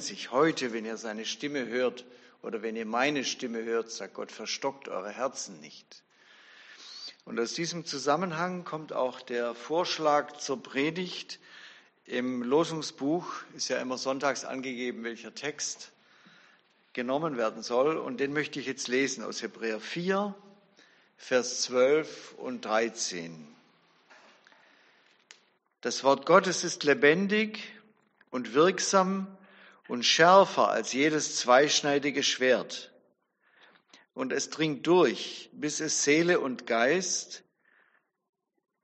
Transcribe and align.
sich 0.00 0.30
heute, 0.30 0.72
wenn 0.72 0.84
ihr 0.84 0.96
seine 0.96 1.24
Stimme 1.24 1.66
hört 1.66 2.04
oder 2.42 2.62
wenn 2.62 2.76
ihr 2.76 2.86
meine 2.86 3.24
Stimme 3.24 3.62
hört, 3.64 3.90
sagt 3.90 4.14
Gott, 4.14 4.32
verstockt 4.32 4.88
eure 4.88 5.10
Herzen 5.10 5.60
nicht. 5.60 6.02
Und 7.24 7.38
aus 7.38 7.54
diesem 7.54 7.84
Zusammenhang 7.84 8.64
kommt 8.64 8.92
auch 8.92 9.20
der 9.20 9.54
Vorschlag 9.54 10.38
zur 10.38 10.62
Predigt. 10.62 11.38
Im 12.04 12.42
Losungsbuch 12.42 13.32
ist 13.56 13.68
ja 13.68 13.78
immer 13.78 13.96
sonntags 13.96 14.44
angegeben, 14.44 15.04
welcher 15.04 15.34
Text 15.34 15.92
genommen 16.92 17.36
werden 17.36 17.62
soll. 17.62 17.96
Und 17.96 18.18
den 18.18 18.32
möchte 18.32 18.58
ich 18.58 18.66
jetzt 18.66 18.88
lesen 18.88 19.22
aus 19.22 19.40
Hebräer 19.42 19.78
4, 19.78 20.34
Vers 21.16 21.62
12 21.62 22.34
und 22.38 22.64
13. 22.64 23.46
Das 25.80 26.02
Wort 26.02 26.26
Gottes 26.26 26.64
ist 26.64 26.82
lebendig 26.82 27.60
und 28.30 28.54
wirksam 28.54 29.28
und 29.92 30.04
schärfer 30.04 30.70
als 30.70 30.94
jedes 30.94 31.36
zweischneidige 31.36 32.22
Schwert. 32.22 32.94
Und 34.14 34.32
es 34.32 34.48
dringt 34.48 34.86
durch, 34.86 35.50
bis 35.52 35.80
es 35.80 36.02
Seele 36.02 36.40
und 36.40 36.66
Geist, 36.66 37.44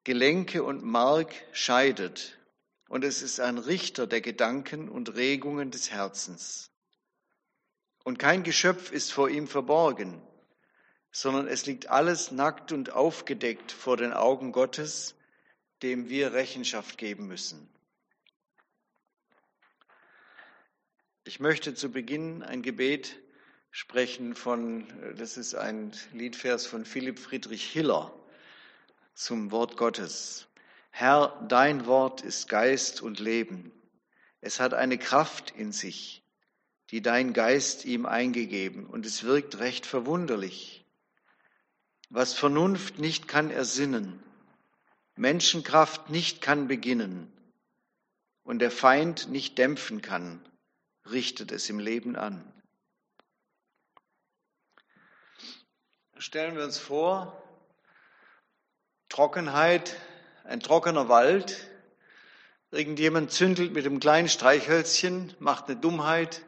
Gelenke 0.04 0.62
und 0.62 0.84
Mark 0.84 1.32
scheidet. 1.52 2.36
Und 2.90 3.04
es 3.04 3.22
ist 3.22 3.40
ein 3.40 3.56
Richter 3.56 4.06
der 4.06 4.20
Gedanken 4.20 4.90
und 4.90 5.14
Regungen 5.14 5.70
des 5.70 5.90
Herzens. 5.90 6.70
Und 8.04 8.18
kein 8.18 8.42
Geschöpf 8.42 8.92
ist 8.92 9.10
vor 9.10 9.30
ihm 9.30 9.48
verborgen, 9.48 10.20
sondern 11.10 11.48
es 11.48 11.64
liegt 11.64 11.88
alles 11.88 12.32
nackt 12.32 12.70
und 12.70 12.92
aufgedeckt 12.92 13.72
vor 13.72 13.96
den 13.96 14.12
Augen 14.12 14.52
Gottes, 14.52 15.14
dem 15.82 16.10
wir 16.10 16.34
Rechenschaft 16.34 16.98
geben 16.98 17.28
müssen. 17.28 17.66
Ich 21.28 21.40
möchte 21.40 21.74
zu 21.74 21.90
Beginn 21.90 22.42
ein 22.42 22.62
Gebet 22.62 23.18
sprechen 23.70 24.34
von, 24.34 24.86
das 25.18 25.36
ist 25.36 25.54
ein 25.54 25.92
Liedvers 26.14 26.64
von 26.64 26.86
Philipp 26.86 27.18
Friedrich 27.18 27.64
Hiller 27.64 28.18
zum 29.12 29.50
Wort 29.50 29.76
Gottes. 29.76 30.46
Herr, 30.88 31.38
dein 31.46 31.84
Wort 31.84 32.22
ist 32.22 32.48
Geist 32.48 33.02
und 33.02 33.20
Leben. 33.20 33.72
Es 34.40 34.58
hat 34.58 34.72
eine 34.72 34.96
Kraft 34.96 35.50
in 35.50 35.70
sich, 35.70 36.22
die 36.92 37.02
dein 37.02 37.34
Geist 37.34 37.84
ihm 37.84 38.06
eingegeben, 38.06 38.86
und 38.86 39.04
es 39.04 39.22
wirkt 39.24 39.58
recht 39.58 39.84
verwunderlich. 39.84 40.86
Was 42.08 42.32
Vernunft 42.32 43.00
nicht 43.00 43.28
kann 43.28 43.50
ersinnen, 43.50 44.22
Menschenkraft 45.14 46.08
nicht 46.08 46.40
kann 46.40 46.68
beginnen 46.68 47.30
und 48.44 48.60
der 48.60 48.70
Feind 48.70 49.28
nicht 49.28 49.58
dämpfen 49.58 50.00
kann, 50.00 50.40
richtet 51.10 51.52
es 51.52 51.68
im 51.70 51.78
Leben 51.78 52.16
an. 52.16 52.44
Stellen 56.18 56.56
wir 56.56 56.64
uns 56.64 56.78
vor, 56.78 57.40
Trockenheit, 59.08 59.96
ein 60.44 60.60
trockener 60.60 61.08
Wald, 61.08 61.68
irgendjemand 62.70 63.30
zündelt 63.30 63.72
mit 63.72 63.86
einem 63.86 64.00
kleinen 64.00 64.28
Streichhölzchen, 64.28 65.34
macht 65.38 65.66
eine 65.66 65.76
Dummheit 65.76 66.42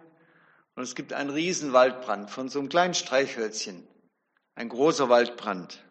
und 0.75 0.83
es 0.83 0.95
gibt 0.95 1.13
einen 1.13 1.31
riesen 1.31 1.73
Waldbrand 1.73 2.31
von 2.31 2.49
so 2.49 2.59
einem 2.59 2.69
kleinen 2.69 2.95
Streichhölzchen, 2.95 3.87
ein 4.55 4.69
großer 4.69 5.09
Waldbrand. 5.09 5.85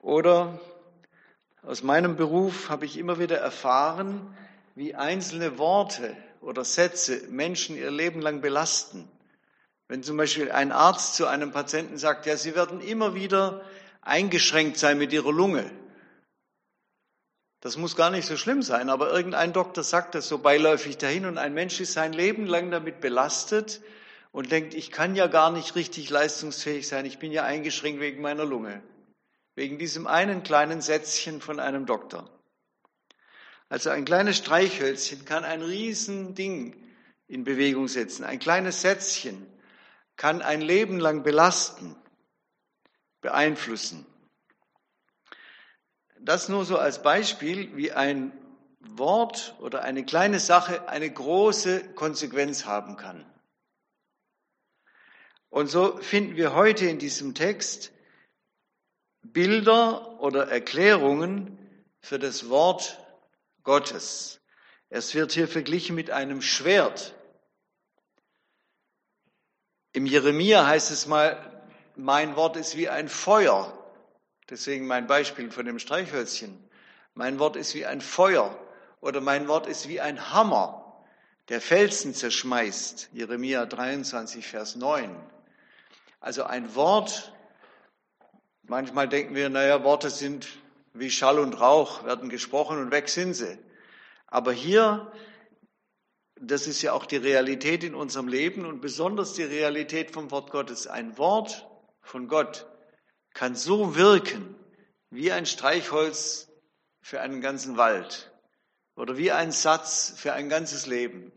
Oder 0.00 0.60
aus 1.62 1.84
meinem 1.84 2.16
Beruf 2.16 2.70
habe 2.70 2.86
ich 2.86 2.98
immer 2.98 3.20
wieder 3.20 3.38
erfahren, 3.38 4.36
wie 4.74 4.96
einzelne 4.96 5.58
Worte 5.58 6.16
oder 6.42 6.64
Sätze 6.64 7.22
Menschen 7.28 7.76
ihr 7.76 7.90
Leben 7.90 8.20
lang 8.20 8.40
belasten. 8.40 9.08
Wenn 9.88 10.02
zum 10.02 10.16
Beispiel 10.16 10.50
ein 10.50 10.72
Arzt 10.72 11.14
zu 11.16 11.26
einem 11.26 11.52
Patienten 11.52 11.98
sagt, 11.98 12.26
ja, 12.26 12.36
Sie 12.36 12.54
werden 12.54 12.80
immer 12.80 13.14
wieder 13.14 13.64
eingeschränkt 14.00 14.78
sein 14.78 14.98
mit 14.98 15.12
Ihrer 15.12 15.32
Lunge. 15.32 15.70
Das 17.60 17.76
muss 17.76 17.94
gar 17.94 18.10
nicht 18.10 18.26
so 18.26 18.36
schlimm 18.36 18.62
sein, 18.62 18.90
aber 18.90 19.12
irgendein 19.12 19.52
Doktor 19.52 19.84
sagt 19.84 20.16
das 20.16 20.26
so 20.26 20.38
beiläufig 20.38 20.98
dahin 20.98 21.26
und 21.26 21.38
ein 21.38 21.54
Mensch 21.54 21.80
ist 21.80 21.92
sein 21.92 22.12
Leben 22.12 22.46
lang 22.46 22.72
damit 22.72 23.00
belastet 23.00 23.80
und 24.32 24.50
denkt, 24.50 24.74
ich 24.74 24.90
kann 24.90 25.14
ja 25.14 25.28
gar 25.28 25.52
nicht 25.52 25.76
richtig 25.76 26.10
leistungsfähig 26.10 26.88
sein, 26.88 27.06
ich 27.06 27.20
bin 27.20 27.30
ja 27.30 27.44
eingeschränkt 27.44 28.00
wegen 28.00 28.20
meiner 28.20 28.44
Lunge, 28.44 28.82
wegen 29.54 29.78
diesem 29.78 30.08
einen 30.08 30.42
kleinen 30.42 30.80
Sätzchen 30.80 31.40
von 31.40 31.60
einem 31.60 31.86
Doktor. 31.86 32.28
Also 33.72 33.88
ein 33.88 34.04
kleines 34.04 34.36
Streichhölzchen 34.36 35.24
kann 35.24 35.44
ein 35.44 35.62
Riesending 35.62 36.76
in 37.26 37.42
Bewegung 37.42 37.88
setzen. 37.88 38.22
Ein 38.22 38.38
kleines 38.38 38.82
Sätzchen 38.82 39.46
kann 40.18 40.42
ein 40.42 40.60
Leben 40.60 41.00
lang 41.00 41.22
belasten, 41.22 41.96
beeinflussen. 43.22 44.04
Das 46.20 46.50
nur 46.50 46.66
so 46.66 46.76
als 46.76 47.02
Beispiel, 47.02 47.74
wie 47.74 47.92
ein 47.92 48.32
Wort 48.80 49.56
oder 49.58 49.84
eine 49.84 50.04
kleine 50.04 50.38
Sache 50.38 50.90
eine 50.90 51.10
große 51.10 51.94
Konsequenz 51.94 52.66
haben 52.66 52.98
kann. 52.98 53.24
Und 55.48 55.68
so 55.68 55.96
finden 55.96 56.36
wir 56.36 56.54
heute 56.54 56.84
in 56.84 56.98
diesem 56.98 57.34
Text 57.34 57.90
Bilder 59.22 60.20
oder 60.20 60.48
Erklärungen 60.50 61.56
für 62.02 62.18
das 62.18 62.50
Wort 62.50 63.01
Gottes. 63.62 64.40
Es 64.88 65.14
wird 65.14 65.32
hier 65.32 65.48
verglichen 65.48 65.96
mit 65.96 66.10
einem 66.10 66.42
Schwert. 66.42 67.14
Im 69.92 70.06
Jeremia 70.06 70.66
heißt 70.66 70.90
es 70.90 71.06
mal, 71.06 71.62
mein 71.96 72.36
Wort 72.36 72.56
ist 72.56 72.76
wie 72.76 72.88
ein 72.88 73.08
Feuer. 73.08 73.78
Deswegen 74.48 74.86
mein 74.86 75.06
Beispiel 75.06 75.50
von 75.50 75.66
dem 75.66 75.78
Streichhölzchen. 75.78 76.62
Mein 77.14 77.38
Wort 77.38 77.56
ist 77.56 77.74
wie 77.74 77.86
ein 77.86 78.00
Feuer 78.00 78.58
oder 79.00 79.20
mein 79.20 79.48
Wort 79.48 79.66
ist 79.66 79.88
wie 79.88 80.00
ein 80.00 80.32
Hammer, 80.32 81.04
der 81.48 81.60
Felsen 81.60 82.14
zerschmeißt. 82.14 83.10
Jeremia 83.12 83.66
23, 83.66 84.46
Vers 84.46 84.76
9. 84.76 85.14
Also 86.20 86.44
ein 86.44 86.74
Wort, 86.74 87.32
manchmal 88.62 89.08
denken 89.08 89.34
wir, 89.34 89.48
naja, 89.48 89.82
Worte 89.84 90.08
sind 90.08 90.46
wie 90.94 91.10
Schall 91.10 91.38
und 91.38 91.60
Rauch 91.60 92.04
werden 92.04 92.28
gesprochen 92.28 92.78
und 92.78 92.90
weg 92.90 93.08
sind 93.08 93.34
sie. 93.34 93.58
Aber 94.26 94.52
hier, 94.52 95.12
das 96.36 96.66
ist 96.66 96.82
ja 96.82 96.92
auch 96.92 97.06
die 97.06 97.16
Realität 97.16 97.84
in 97.84 97.94
unserem 97.94 98.28
Leben 98.28 98.66
und 98.66 98.80
besonders 98.80 99.34
die 99.34 99.42
Realität 99.42 100.10
vom 100.10 100.30
Wort 100.30 100.50
Gottes. 100.50 100.86
Ein 100.86 101.18
Wort 101.18 101.68
von 102.00 102.28
Gott 102.28 102.66
kann 103.34 103.54
so 103.54 103.94
wirken 103.96 104.54
wie 105.10 105.32
ein 105.32 105.46
Streichholz 105.46 106.48
für 107.00 107.20
einen 107.20 107.40
ganzen 107.40 107.76
Wald 107.76 108.32
oder 108.96 109.16
wie 109.16 109.32
ein 109.32 109.52
Satz 109.52 110.14
für 110.16 110.32
ein 110.32 110.48
ganzes 110.48 110.86
Leben 110.86 111.32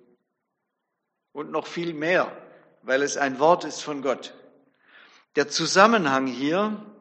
und 1.32 1.52
noch 1.52 1.68
viel 1.68 1.94
mehr, 1.94 2.36
weil 2.82 3.02
es 3.02 3.18
ein 3.18 3.40
Wort 3.40 3.66
ist 3.66 3.82
von 3.82 4.02
Gott. 4.02 4.34
Der 5.36 5.50
Zusammenhang 5.50 6.28
hier 6.28 6.95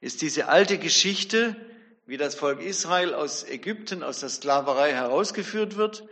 ist 0.00 0.22
diese 0.22 0.48
alte 0.48 0.78
Geschichte, 0.78 1.56
wie 2.06 2.16
das 2.16 2.34
Volk 2.34 2.60
Israel 2.62 3.14
aus 3.14 3.44
Ägypten, 3.44 4.02
aus 4.02 4.20
der 4.20 4.28
Sklaverei 4.28 4.92
herausgeführt 4.92 5.76
wird 5.76 6.08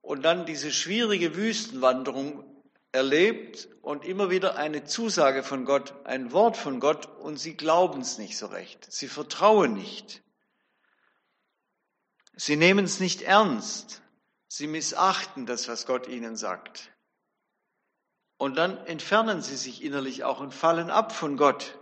und 0.00 0.22
dann 0.22 0.46
diese 0.46 0.72
schwierige 0.72 1.36
Wüstenwanderung 1.36 2.44
erlebt 2.92 3.68
und 3.82 4.04
immer 4.04 4.30
wieder 4.30 4.56
eine 4.56 4.84
Zusage 4.84 5.44
von 5.44 5.64
Gott, 5.64 5.94
ein 6.04 6.32
Wort 6.32 6.56
von 6.56 6.80
Gott 6.80 7.06
und 7.20 7.36
sie 7.36 7.56
glauben 7.56 8.00
es 8.00 8.18
nicht 8.18 8.36
so 8.36 8.46
recht. 8.46 8.90
Sie 8.90 9.06
vertrauen 9.06 9.74
nicht. 9.74 10.22
Sie 12.34 12.56
nehmen 12.56 12.86
es 12.86 12.98
nicht 12.98 13.22
ernst. 13.22 14.02
Sie 14.48 14.66
missachten 14.66 15.46
das, 15.46 15.68
was 15.68 15.86
Gott 15.86 16.08
ihnen 16.08 16.36
sagt. 16.36 16.90
Und 18.36 18.56
dann 18.56 18.78
entfernen 18.86 19.42
sie 19.42 19.56
sich 19.56 19.84
innerlich 19.84 20.24
auch 20.24 20.40
und 20.40 20.52
fallen 20.52 20.90
ab 20.90 21.12
von 21.12 21.36
Gott 21.36 21.78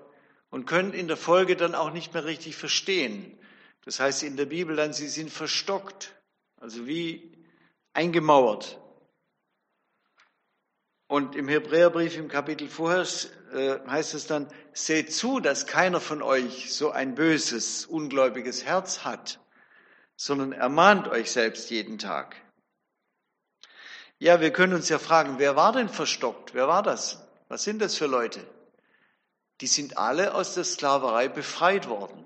und 0.51 0.67
können 0.67 0.93
in 0.93 1.09
der 1.09 1.17
Folge 1.17 1.57
dann 1.57 1.75
auch 1.75 1.93
nicht 1.93 2.15
mehr 2.15 2.25
richtig 2.25 2.57
verstehen. 2.57 3.39
Das 3.85 4.01
heißt 4.01 4.23
in 4.23 4.37
der 4.37 4.47
Bibel 4.47 4.77
dann, 4.77 4.93
sie 4.93 5.09
sind 5.09 5.31
verstockt, 5.31 6.15
also 6.57 6.87
wie 6.87 7.33
eingemauert. 7.93 8.81
Und 11.07 11.37
im 11.37 11.49
Hebräerbrief 11.49 12.17
im 12.19 12.29
Kapitel 12.29 12.69
vorher 12.69 13.07
äh, 13.53 13.79
heißt 13.89 14.13
es 14.13 14.27
dann, 14.27 14.47
seht 14.75 15.13
zu, 15.13 15.41
dass 15.41 15.67
keiner 15.67 16.01
von 16.01 16.21
euch 16.23 16.75
so 16.75 16.91
ein 16.91 17.15
böses, 17.15 17.87
ungläubiges 17.87 18.65
Herz 18.65 19.05
hat, 19.05 19.41
sondern 20.17 20.53
ermahnt 20.53 21.09
euch 21.09 21.31
selbst 21.31 21.71
jeden 21.71 21.97
Tag. 21.97 22.37
Ja, 24.19 24.41
wir 24.41 24.53
können 24.53 24.75
uns 24.75 24.89
ja 24.91 24.99
fragen, 24.99 25.39
wer 25.39 25.57
war 25.57 25.73
denn 25.73 25.89
verstockt? 25.89 26.53
Wer 26.53 26.69
war 26.69 26.83
das? 26.83 27.27
Was 27.49 27.65
sind 27.65 27.81
das 27.81 27.97
für 27.97 28.07
Leute? 28.07 28.45
Die 29.61 29.67
sind 29.67 29.99
alle 29.99 30.35
aus 30.35 30.55
der 30.55 30.65
Sklaverei 30.65 31.29
befreit 31.29 31.89
worden. 31.89 32.25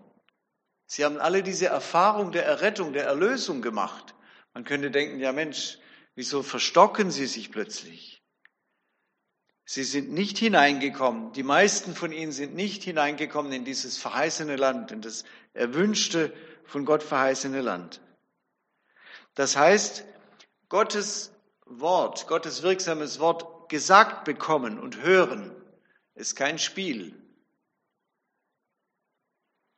Sie 0.87 1.05
haben 1.05 1.19
alle 1.19 1.43
diese 1.43 1.67
Erfahrung 1.67 2.33
der 2.33 2.45
Errettung, 2.45 2.93
der 2.93 3.05
Erlösung 3.05 3.63
gemacht. 3.63 4.15
Man 4.53 4.65
könnte 4.65 4.91
denken, 4.91 5.19
ja 5.19 5.33
Mensch, 5.33 5.79
Wieso 6.15 6.43
verstocken 6.43 7.11
sie 7.11 7.27
sich 7.27 7.51
plötzlich? 7.51 8.23
Sie 9.65 9.85
sind 9.85 10.13
nicht 10.13 10.37
hineingekommen, 10.39 11.33
die 11.33 11.45
meisten 11.45 11.95
von 11.95 12.13
ihnen 12.13 12.33
sind 12.33 12.55
nicht 12.55 12.83
hineingekommen 12.83 13.53
in 13.53 13.65
dieses 13.65 13.97
verheißene 13.97 14.57
Land, 14.57 14.93
in 14.93 15.01
das 15.01 15.25
erwünschte, 15.55 16.33
von 16.65 16.85
Gott 16.85 17.03
verheißene 17.03 17.61
Land. 17.61 18.01
Das 19.35 19.57
heißt, 19.57 20.05
Gottes 20.69 21.33
Wort, 21.65 22.27
Gottes 22.27 22.63
wirksames 22.63 23.19
Wort 23.19 23.69
gesagt 23.71 24.25
bekommen 24.25 24.79
und 24.79 25.03
hören, 25.03 25.55
ist 26.15 26.37
kein 26.37 26.59
Spiel. 26.59 27.17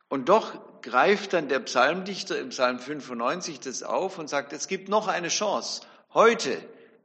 Und 0.08 0.28
doch 0.28 0.80
greift 0.82 1.32
dann 1.32 1.48
der 1.48 1.60
Psalmdichter 1.60 2.38
im 2.38 2.50
Psalm 2.50 2.78
95 2.78 3.60
das 3.60 3.82
auf 3.82 4.18
und 4.18 4.28
sagt, 4.28 4.52
es 4.52 4.68
gibt 4.68 4.88
noch 4.88 5.08
eine 5.08 5.28
Chance. 5.28 5.82
Heute, 6.12 6.56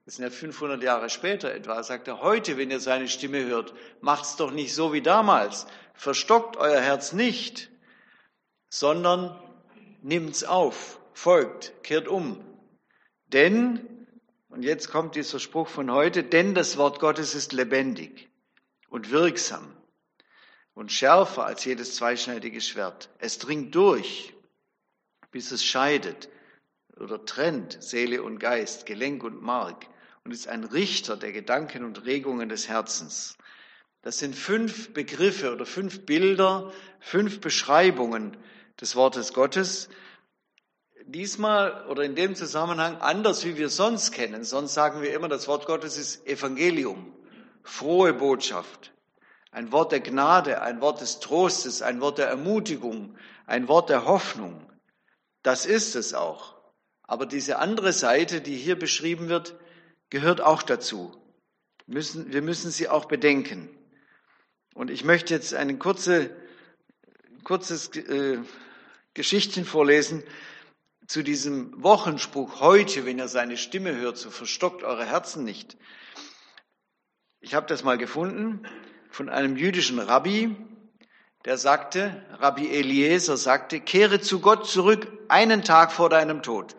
das 0.06 0.16
sind 0.16 0.26
ja 0.26 0.30
500 0.30 0.84
Jahre 0.84 1.10
später 1.10 1.54
etwa, 1.54 1.82
sagt 1.82 2.08
er, 2.08 2.22
heute, 2.22 2.58
wenn 2.58 2.72
ihr 2.72 2.80
seine 2.80 3.08
Stimme 3.08 3.46
hört, 3.46 3.74
macht's 4.02 4.36
doch 4.36 4.52
nicht 4.52 4.76
so 4.76 4.92
wie 4.92 5.02
damals. 5.02 5.66
Verstockt 5.94 6.58
euer 6.58 6.82
Herz 6.82 7.14
nicht, 7.14 7.70
sondern 8.70 9.40
nimmt's 10.02 10.44
auf, 10.44 11.00
folgt, 11.14 11.74
kehrt 11.84 12.08
um. 12.08 12.44
Denn, 13.28 14.08
und 14.50 14.64
jetzt 14.64 14.92
kommt 14.92 15.16
dieser 15.16 15.40
Spruch 15.40 15.70
von 15.70 15.92
heute, 15.92 16.24
denn 16.24 16.54
das 16.54 16.78
Wort 16.78 17.00
Gottes 17.00 17.34
ist 17.34 17.54
lebendig 17.54 18.30
und 18.90 19.12
wirksam 19.12 19.79
und 20.80 20.94
schärfer 20.94 21.46
als 21.46 21.66
jedes 21.66 21.96
zweischneidige 21.96 22.62
Schwert. 22.62 23.10
Es 23.20 23.38
dringt 23.38 23.76
durch, 23.76 24.34
bis 25.30 25.52
es 25.52 25.62
scheidet 25.62 26.30
oder 26.98 27.26
trennt 27.26 27.84
Seele 27.84 28.24
und 28.24 28.40
Geist, 28.40 28.86
Gelenk 28.86 29.26
und 29.26 29.42
Mark 29.42 29.88
und 30.24 30.32
ist 30.32 30.48
ein 30.48 30.64
Richter 30.64 31.18
der 31.18 31.34
Gedanken 31.34 31.84
und 31.84 32.06
Regungen 32.06 32.48
des 32.48 32.70
Herzens. 32.70 33.38
Das 34.04 34.20
sind 34.20 34.38
fünf 34.38 34.94
Begriffe 34.94 35.52
oder 35.52 35.66
fünf 35.66 36.06
Bilder, 36.06 36.72
fünf 37.02 37.42
Beschreibungen 37.42 38.38
des 38.80 38.96
Wortes 38.96 39.34
Gottes. 39.34 39.90
Diesmal 41.04 41.88
oder 41.88 42.04
in 42.04 42.16
dem 42.16 42.36
Zusammenhang 42.36 42.96
anders, 43.02 43.44
wie 43.44 43.58
wir 43.58 43.68
sonst 43.68 44.14
kennen. 44.14 44.46
Sonst 44.46 44.76
sagen 44.76 45.02
wir 45.02 45.14
immer, 45.14 45.28
das 45.28 45.50
Wort 45.50 45.66
Gottes 45.66 45.98
ist 45.98 46.26
Evangelium, 46.26 47.14
frohe 47.64 48.14
Botschaft. 48.14 48.94
Ein 49.52 49.72
Wort 49.72 49.92
der 49.92 50.00
Gnade, 50.00 50.62
ein 50.62 50.80
Wort 50.80 51.02
des 51.02 51.20
Trostes, 51.20 51.82
ein 51.82 52.02
Wort 52.02 52.20
der 52.20 52.28
Ermutigung, 52.28 53.18
ein 53.48 53.68
Wort 53.68 53.90
der 53.90 54.06
Hoffnung. 54.06 54.72
Das 55.42 55.66
ist 55.66 55.96
es 55.96 56.14
auch. 56.14 56.56
Aber 57.04 57.26
diese 57.26 57.58
andere 57.58 57.92
Seite, 57.92 58.42
die 58.42 58.56
hier 58.56 58.78
beschrieben 58.78 59.30
wird, 59.30 59.56
gehört 60.12 60.42
auch 60.42 60.62
dazu. 60.62 61.16
wir 61.88 62.42
müssen 62.42 62.72
sie 62.72 62.88
auch 62.88 63.06
bedenken. 63.06 63.70
Und 64.76 64.92
ich 64.92 65.04
möchte 65.04 65.34
jetzt 65.34 65.56
ein 65.56 65.80
kurze, 65.80 66.30
kurzes 67.44 67.96
äh, 67.96 68.40
Geschichtchen 69.16 69.66
vorlesen 69.66 70.24
zu 71.08 71.24
diesem 71.24 71.82
Wochenspruch 71.82 72.62
heute, 72.62 73.06
wenn 73.08 73.18
ihr 73.18 73.28
seine 73.28 73.58
Stimme 73.58 73.96
hört, 73.96 74.18
so 74.18 74.30
verstockt 74.30 74.84
eure 74.84 75.06
Herzen 75.06 75.44
nicht. 75.44 75.76
Ich 77.40 77.56
habe 77.56 77.66
das 77.66 77.84
mal 77.84 77.98
gefunden 77.98 78.68
von 79.10 79.30
einem 79.30 79.58
jüdischen 79.58 80.00
Rabbi, 80.00 80.56
der 81.46 81.58
sagte, 81.58 82.26
Rabbi 82.40 82.70
Eliezer 82.70 83.38
sagte, 83.38 83.80
kehre 83.80 84.20
zu 84.22 84.40
Gott 84.40 84.68
zurück 84.68 85.08
einen 85.28 85.64
Tag 85.64 85.92
vor 85.92 86.10
deinem 86.10 86.44
Tod. 86.44 86.76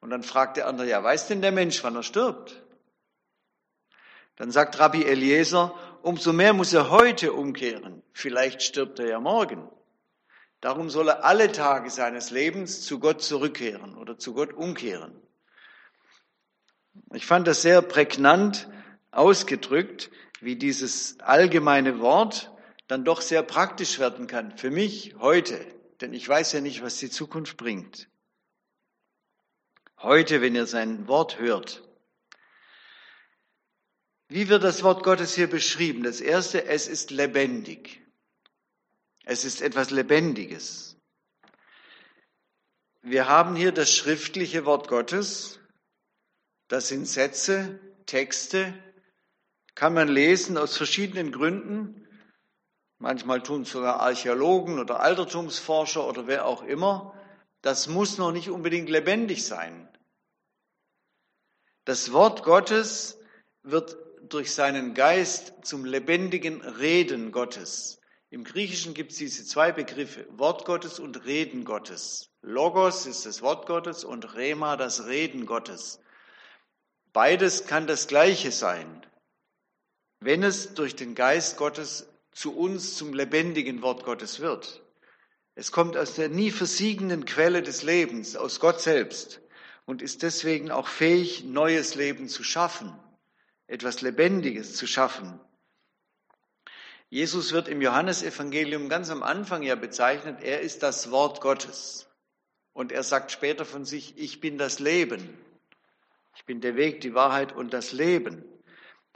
Und 0.00 0.10
dann 0.10 0.22
fragt 0.22 0.56
der 0.56 0.66
andere, 0.66 0.88
ja, 0.88 1.02
weiß 1.02 1.28
denn 1.28 1.42
der 1.42 1.52
Mensch, 1.52 1.82
wann 1.84 1.96
er 1.96 2.02
stirbt? 2.02 2.62
Dann 4.36 4.50
sagt 4.50 4.78
Rabbi 4.78 5.04
Eliezer, 5.04 5.74
umso 6.02 6.32
mehr 6.32 6.52
muss 6.52 6.72
er 6.72 6.90
heute 6.90 7.32
umkehren. 7.32 8.02
Vielleicht 8.12 8.62
stirbt 8.62 8.98
er 9.00 9.08
ja 9.08 9.20
morgen. 9.20 9.68
Darum 10.60 10.90
soll 10.90 11.08
er 11.08 11.24
alle 11.24 11.52
Tage 11.52 11.90
seines 11.90 12.30
Lebens 12.30 12.82
zu 12.82 12.98
Gott 12.98 13.22
zurückkehren 13.22 13.96
oder 13.96 14.18
zu 14.18 14.34
Gott 14.34 14.52
umkehren. 14.52 15.20
Ich 17.12 17.26
fand 17.26 17.46
das 17.46 17.62
sehr 17.62 17.82
prägnant 17.82 18.68
ausgedrückt, 19.10 20.10
wie 20.40 20.56
dieses 20.56 21.18
allgemeine 21.20 22.00
Wort 22.00 22.52
dann 22.86 23.04
doch 23.04 23.20
sehr 23.20 23.42
praktisch 23.42 23.98
werden 23.98 24.26
kann. 24.26 24.56
Für 24.56 24.70
mich 24.70 25.16
heute, 25.18 25.64
denn 26.00 26.12
ich 26.12 26.28
weiß 26.28 26.52
ja 26.52 26.60
nicht, 26.60 26.82
was 26.82 26.98
die 26.98 27.10
Zukunft 27.10 27.56
bringt. 27.56 28.08
Heute, 29.98 30.40
wenn 30.40 30.54
ihr 30.54 30.66
sein 30.66 31.08
Wort 31.08 31.38
hört. 31.38 31.82
Wie 34.28 34.48
wird 34.48 34.62
das 34.62 34.82
Wort 34.82 35.02
Gottes 35.02 35.34
hier 35.34 35.48
beschrieben? 35.48 36.02
Das 36.02 36.20
erste, 36.20 36.66
es 36.66 36.86
ist 36.86 37.10
lebendig. 37.10 38.02
Es 39.24 39.44
ist 39.44 39.60
etwas 39.60 39.90
Lebendiges. 39.90 40.96
Wir 43.02 43.28
haben 43.28 43.56
hier 43.56 43.72
das 43.72 43.92
schriftliche 43.92 44.64
Wort 44.64 44.88
Gottes. 44.88 45.60
Das 46.68 46.88
sind 46.88 47.06
Sätze, 47.06 47.80
Texte, 48.06 48.74
kann 49.78 49.94
man 49.94 50.08
lesen 50.08 50.58
aus 50.58 50.76
verschiedenen 50.76 51.30
Gründen. 51.30 52.04
Manchmal 52.98 53.44
tun 53.44 53.64
sogar 53.64 54.00
Archäologen 54.00 54.80
oder 54.80 54.98
Altertumsforscher 54.98 56.04
oder 56.04 56.26
wer 56.26 56.46
auch 56.46 56.64
immer. 56.64 57.14
Das 57.62 57.86
muss 57.86 58.18
noch 58.18 58.32
nicht 58.32 58.50
unbedingt 58.50 58.90
lebendig 58.90 59.46
sein. 59.46 59.88
Das 61.84 62.12
Wort 62.12 62.42
Gottes 62.42 63.20
wird 63.62 63.96
durch 64.22 64.52
seinen 64.52 64.94
Geist 64.94 65.54
zum 65.62 65.84
lebendigen 65.84 66.60
Reden 66.60 67.30
Gottes. 67.30 68.00
Im 68.30 68.42
Griechischen 68.42 68.94
gibt 68.94 69.12
es 69.12 69.18
diese 69.18 69.44
zwei 69.44 69.70
Begriffe, 69.70 70.26
Wort 70.30 70.64
Gottes 70.64 70.98
und 70.98 71.24
Reden 71.24 71.64
Gottes. 71.64 72.30
Logos 72.42 73.06
ist 73.06 73.26
das 73.26 73.42
Wort 73.42 73.66
Gottes 73.66 74.02
und 74.02 74.34
Rema 74.34 74.76
das 74.76 75.06
Reden 75.06 75.46
Gottes. 75.46 76.00
Beides 77.12 77.68
kann 77.68 77.86
das 77.86 78.08
Gleiche 78.08 78.50
sein 78.50 79.04
wenn 80.20 80.42
es 80.42 80.74
durch 80.74 80.96
den 80.96 81.14
Geist 81.14 81.56
Gottes 81.56 82.08
zu 82.32 82.56
uns 82.56 82.96
zum 82.96 83.14
lebendigen 83.14 83.82
Wort 83.82 84.04
Gottes 84.04 84.40
wird. 84.40 84.82
Es 85.54 85.72
kommt 85.72 85.96
aus 85.96 86.14
der 86.14 86.28
nie 86.28 86.50
versiegenden 86.50 87.24
Quelle 87.24 87.62
des 87.62 87.82
Lebens, 87.82 88.36
aus 88.36 88.60
Gott 88.60 88.80
selbst 88.80 89.40
und 89.86 90.02
ist 90.02 90.22
deswegen 90.22 90.70
auch 90.70 90.86
fähig, 90.86 91.44
neues 91.44 91.94
Leben 91.94 92.28
zu 92.28 92.44
schaffen, 92.44 92.92
etwas 93.66 94.00
Lebendiges 94.02 94.76
zu 94.76 94.86
schaffen. 94.86 95.40
Jesus 97.10 97.52
wird 97.52 97.68
im 97.68 97.80
Johannesevangelium 97.80 98.88
ganz 98.88 99.10
am 99.10 99.22
Anfang 99.22 99.62
ja 99.62 99.76
bezeichnet, 99.76 100.42
er 100.42 100.60
ist 100.60 100.82
das 100.82 101.10
Wort 101.10 101.40
Gottes. 101.40 102.06
Und 102.74 102.92
er 102.92 103.02
sagt 103.02 103.32
später 103.32 103.64
von 103.64 103.84
sich, 103.84 104.18
ich 104.18 104.40
bin 104.40 104.58
das 104.58 104.78
Leben. 104.78 105.36
Ich 106.36 106.44
bin 106.44 106.60
der 106.60 106.76
Weg, 106.76 107.00
die 107.00 107.14
Wahrheit 107.14 107.52
und 107.56 107.72
das 107.72 107.92
Leben. 107.92 108.44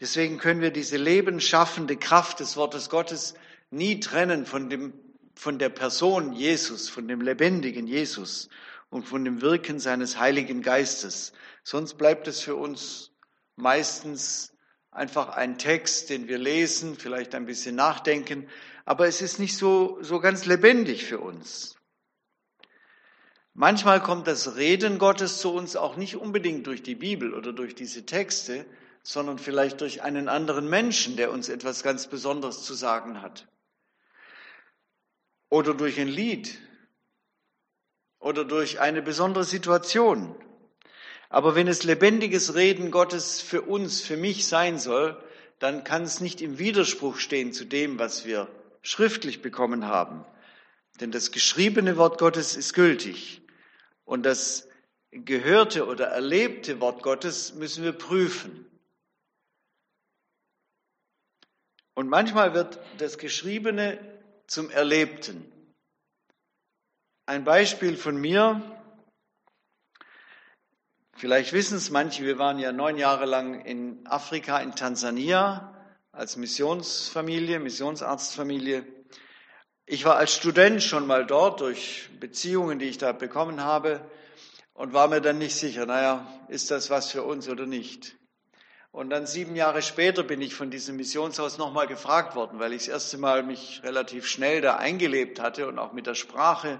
Deswegen 0.02 0.38
können 0.38 0.60
wir 0.60 0.72
diese 0.72 0.96
lebensschaffende 0.96 1.96
Kraft 1.96 2.40
des 2.40 2.56
Wortes 2.56 2.90
Gottes 2.90 3.34
nie 3.70 4.00
trennen 4.00 4.46
von, 4.46 4.68
dem, 4.68 4.92
von 5.36 5.60
der 5.60 5.68
Person 5.68 6.32
Jesus, 6.32 6.88
von 6.88 7.06
dem 7.06 7.20
lebendigen 7.20 7.86
Jesus 7.86 8.48
und 8.90 9.06
von 9.06 9.24
dem 9.24 9.42
Wirken 9.42 9.78
seines 9.78 10.18
Heiligen 10.18 10.60
Geistes. 10.60 11.32
Sonst 11.62 11.98
bleibt 11.98 12.26
es 12.26 12.40
für 12.40 12.56
uns 12.56 13.12
meistens 13.54 14.52
einfach 14.90 15.28
ein 15.28 15.56
Text, 15.56 16.10
den 16.10 16.26
wir 16.26 16.38
lesen, 16.38 16.96
vielleicht 16.96 17.36
ein 17.36 17.46
bisschen 17.46 17.76
nachdenken, 17.76 18.48
aber 18.84 19.06
es 19.06 19.22
ist 19.22 19.38
nicht 19.38 19.56
so, 19.56 19.98
so 20.00 20.18
ganz 20.18 20.46
lebendig 20.46 21.04
für 21.04 21.20
uns. 21.20 21.76
Manchmal 23.54 24.02
kommt 24.02 24.26
das 24.26 24.56
Reden 24.56 24.98
Gottes 24.98 25.38
zu 25.38 25.54
uns 25.54 25.76
auch 25.76 25.96
nicht 25.96 26.16
unbedingt 26.16 26.66
durch 26.66 26.82
die 26.82 26.96
Bibel 26.96 27.34
oder 27.34 27.52
durch 27.52 27.76
diese 27.76 28.04
Texte, 28.04 28.66
sondern 29.02 29.38
vielleicht 29.38 29.80
durch 29.80 30.02
einen 30.02 30.28
anderen 30.28 30.68
Menschen, 30.68 31.16
der 31.16 31.32
uns 31.32 31.48
etwas 31.48 31.82
ganz 31.82 32.06
Besonderes 32.06 32.62
zu 32.62 32.74
sagen 32.74 33.20
hat. 33.20 33.48
Oder 35.48 35.74
durch 35.74 36.00
ein 36.00 36.08
Lied. 36.08 36.58
Oder 38.18 38.44
durch 38.44 38.80
eine 38.80 39.02
besondere 39.02 39.44
Situation. 39.44 40.34
Aber 41.28 41.54
wenn 41.54 41.66
es 41.66 41.82
lebendiges 41.82 42.54
Reden 42.54 42.90
Gottes 42.90 43.40
für 43.40 43.62
uns, 43.62 44.00
für 44.02 44.16
mich 44.16 44.46
sein 44.46 44.78
soll, 44.78 45.20
dann 45.58 45.82
kann 45.82 46.02
es 46.02 46.20
nicht 46.20 46.40
im 46.40 46.58
Widerspruch 46.58 47.16
stehen 47.16 47.52
zu 47.52 47.64
dem, 47.64 47.98
was 47.98 48.24
wir 48.24 48.48
schriftlich 48.82 49.42
bekommen 49.42 49.86
haben. 49.86 50.24
Denn 51.00 51.10
das 51.10 51.32
geschriebene 51.32 51.96
Wort 51.96 52.18
Gottes 52.18 52.56
ist 52.56 52.74
gültig. 52.74 53.42
Und 54.04 54.24
das 54.24 54.68
gehörte 55.10 55.86
oder 55.86 56.06
erlebte 56.06 56.80
Wort 56.80 57.02
Gottes 57.02 57.54
müssen 57.54 57.84
wir 57.84 57.92
prüfen. 57.92 58.66
Und 61.94 62.08
manchmal 62.08 62.54
wird 62.54 62.78
das 62.98 63.18
Geschriebene 63.18 63.98
zum 64.46 64.70
Erlebten. 64.70 65.50
Ein 67.26 67.44
Beispiel 67.44 67.96
von 67.96 68.16
mir. 68.16 68.60
Vielleicht 71.14 71.52
wissen 71.52 71.76
es 71.76 71.90
manche, 71.90 72.24
wir 72.24 72.38
waren 72.38 72.58
ja 72.58 72.72
neun 72.72 72.96
Jahre 72.96 73.26
lang 73.26 73.64
in 73.64 74.06
Afrika, 74.06 74.58
in 74.58 74.74
Tansania, 74.74 75.72
als 76.10 76.36
Missionsfamilie, 76.36 77.60
Missionsarztfamilie. 77.60 78.84
Ich 79.86 80.04
war 80.04 80.16
als 80.16 80.34
Student 80.34 80.82
schon 80.82 81.06
mal 81.06 81.26
dort 81.26 81.60
durch 81.60 82.08
Beziehungen, 82.18 82.78
die 82.78 82.86
ich 82.86 82.98
da 82.98 83.12
bekommen 83.12 83.62
habe 83.62 84.00
und 84.74 84.92
war 84.92 85.08
mir 85.08 85.20
dann 85.20 85.38
nicht 85.38 85.54
sicher, 85.54 85.86
naja, 85.86 86.26
ist 86.48 86.70
das 86.70 86.90
was 86.90 87.10
für 87.10 87.22
uns 87.22 87.48
oder 87.48 87.66
nicht. 87.66 88.16
Und 88.92 89.08
dann 89.08 89.26
sieben 89.26 89.56
Jahre 89.56 89.80
später 89.80 90.22
bin 90.22 90.42
ich 90.42 90.54
von 90.54 90.70
diesem 90.70 90.96
Missionshaus 90.96 91.56
nochmal 91.56 91.86
gefragt 91.86 92.34
worden, 92.34 92.58
weil 92.58 92.74
ich 92.74 92.82
das 92.82 92.88
erste 92.88 93.16
Mal 93.16 93.42
mich 93.42 93.80
relativ 93.82 94.26
schnell 94.26 94.60
da 94.60 94.76
eingelebt 94.76 95.40
hatte 95.40 95.66
und 95.66 95.78
auch 95.78 95.94
mit 95.94 96.06
der 96.06 96.14
Sprache, 96.14 96.78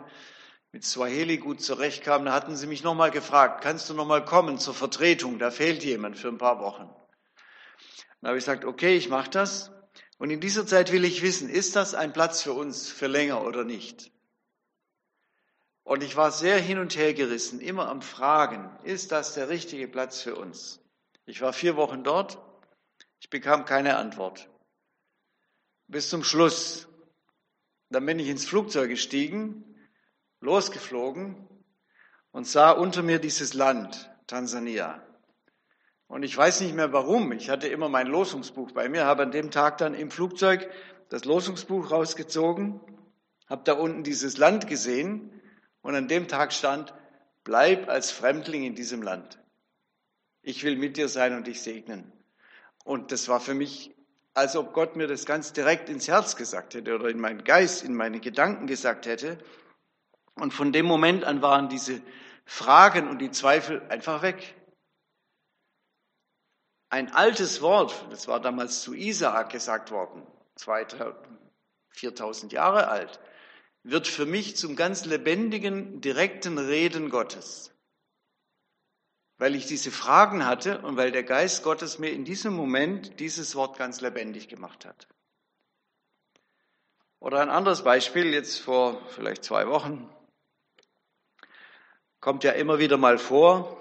mit 0.72 0.84
Swahili 0.84 1.38
gut 1.38 1.62
zurechtkam. 1.62 2.26
Da 2.26 2.34
hatten 2.34 2.54
sie 2.54 2.66
mich 2.66 2.82
nochmal 2.82 3.10
gefragt, 3.10 3.62
kannst 3.64 3.88
du 3.88 3.94
nochmal 3.94 4.26
kommen 4.26 4.58
zur 4.58 4.74
Vertretung? 4.74 5.38
Da 5.38 5.50
fehlt 5.50 5.82
jemand 5.84 6.18
für 6.18 6.28
ein 6.28 6.36
paar 6.36 6.60
Wochen. 6.60 6.90
Dann 8.20 8.28
habe 8.28 8.38
ich 8.38 8.44
gesagt, 8.44 8.66
okay, 8.66 8.94
ich 8.94 9.08
mache 9.08 9.30
das. 9.30 9.70
Und 10.18 10.28
in 10.28 10.40
dieser 10.40 10.66
Zeit 10.66 10.92
will 10.92 11.06
ich 11.06 11.22
wissen, 11.22 11.48
ist 11.48 11.76
das 11.76 11.94
ein 11.94 12.12
Platz 12.12 12.42
für 12.42 12.52
uns 12.52 12.90
für 12.90 13.06
länger 13.06 13.42
oder 13.42 13.64
nicht? 13.64 14.12
Und 15.82 16.02
ich 16.02 16.14
war 16.14 16.30
sehr 16.30 16.58
hin 16.58 16.78
und 16.78 16.94
her 16.94 17.14
gerissen, 17.14 17.58
immer 17.58 17.88
am 17.88 18.02
Fragen, 18.02 18.70
ist 18.84 19.12
das 19.12 19.32
der 19.32 19.48
richtige 19.48 19.88
Platz 19.88 20.20
für 20.20 20.36
uns? 20.36 20.81
Ich 21.24 21.40
war 21.40 21.52
vier 21.52 21.76
Wochen 21.76 22.02
dort, 22.02 22.38
ich 23.20 23.30
bekam 23.30 23.64
keine 23.64 23.96
Antwort. 23.96 24.50
Bis 25.86 26.10
zum 26.10 26.24
Schluss. 26.24 26.88
Dann 27.90 28.06
bin 28.06 28.18
ich 28.18 28.28
ins 28.28 28.46
Flugzeug 28.46 28.88
gestiegen, 28.88 29.76
losgeflogen 30.40 31.48
und 32.32 32.46
sah 32.46 32.70
unter 32.72 33.02
mir 33.02 33.18
dieses 33.18 33.54
Land, 33.54 34.10
Tansania. 34.26 35.06
Und 36.08 36.24
ich 36.24 36.36
weiß 36.36 36.62
nicht 36.62 36.74
mehr 36.74 36.92
warum. 36.92 37.32
Ich 37.32 37.50
hatte 37.50 37.68
immer 37.68 37.88
mein 37.88 38.06
Losungsbuch 38.06 38.72
bei 38.72 38.88
mir, 38.88 39.04
habe 39.04 39.22
an 39.22 39.30
dem 39.30 39.50
Tag 39.50 39.78
dann 39.78 39.94
im 39.94 40.10
Flugzeug 40.10 40.70
das 41.08 41.24
Losungsbuch 41.24 41.90
rausgezogen, 41.90 42.80
habe 43.48 43.62
da 43.64 43.74
unten 43.74 44.02
dieses 44.02 44.38
Land 44.38 44.66
gesehen 44.66 45.40
und 45.82 45.94
an 45.94 46.08
dem 46.08 46.26
Tag 46.26 46.52
stand, 46.52 46.94
bleib 47.44 47.88
als 47.88 48.10
Fremdling 48.10 48.64
in 48.64 48.74
diesem 48.74 49.02
Land. 49.02 49.41
Ich 50.42 50.64
will 50.64 50.76
mit 50.76 50.96
dir 50.96 51.08
sein 51.08 51.34
und 51.36 51.46
dich 51.46 51.62
segnen. 51.62 52.12
Und 52.84 53.12
das 53.12 53.28
war 53.28 53.40
für 53.40 53.54
mich, 53.54 53.94
als 54.34 54.56
ob 54.56 54.72
Gott 54.72 54.96
mir 54.96 55.06
das 55.06 55.24
ganz 55.24 55.52
direkt 55.52 55.88
ins 55.88 56.08
Herz 56.08 56.36
gesagt 56.36 56.74
hätte 56.74 56.94
oder 56.94 57.08
in 57.08 57.20
meinen 57.20 57.44
Geist, 57.44 57.84
in 57.84 57.94
meine 57.94 58.18
Gedanken 58.20 58.66
gesagt 58.66 59.06
hätte. 59.06 59.38
Und 60.34 60.52
von 60.52 60.72
dem 60.72 60.86
Moment 60.86 61.24
an 61.24 61.42
waren 61.42 61.68
diese 61.68 62.02
Fragen 62.44 63.08
und 63.08 63.18
die 63.18 63.30
Zweifel 63.30 63.82
einfach 63.88 64.22
weg. 64.22 64.56
Ein 66.88 67.12
altes 67.12 67.62
Wort, 67.62 68.06
das 68.10 68.28
war 68.28 68.40
damals 68.40 68.82
zu 68.82 68.94
Isaak 68.94 69.50
gesagt 69.50 69.90
worden, 69.90 70.26
4000 71.90 72.52
Jahre 72.52 72.88
alt, 72.88 73.20
wird 73.82 74.06
für 74.06 74.26
mich 74.26 74.56
zum 74.56 74.76
ganz 74.76 75.04
lebendigen, 75.04 76.00
direkten 76.00 76.58
Reden 76.58 77.10
Gottes. 77.10 77.71
Weil 79.38 79.54
ich 79.54 79.66
diese 79.66 79.90
Fragen 79.90 80.46
hatte 80.46 80.80
und 80.82 80.96
weil 80.96 81.10
der 81.10 81.24
Geist 81.24 81.62
Gottes 81.62 81.98
mir 81.98 82.10
in 82.10 82.24
diesem 82.24 82.54
Moment 82.54 83.18
dieses 83.20 83.54
Wort 83.54 83.78
ganz 83.78 84.00
lebendig 84.00 84.48
gemacht 84.48 84.84
hat. 84.84 85.08
Oder 87.18 87.40
ein 87.40 87.50
anderes 87.50 87.82
Beispiel, 87.82 88.32
jetzt 88.32 88.58
vor 88.58 89.00
vielleicht 89.10 89.44
zwei 89.44 89.68
Wochen, 89.68 90.08
kommt 92.20 92.44
ja 92.44 92.52
immer 92.52 92.78
wieder 92.78 92.96
mal 92.96 93.18
vor, 93.18 93.80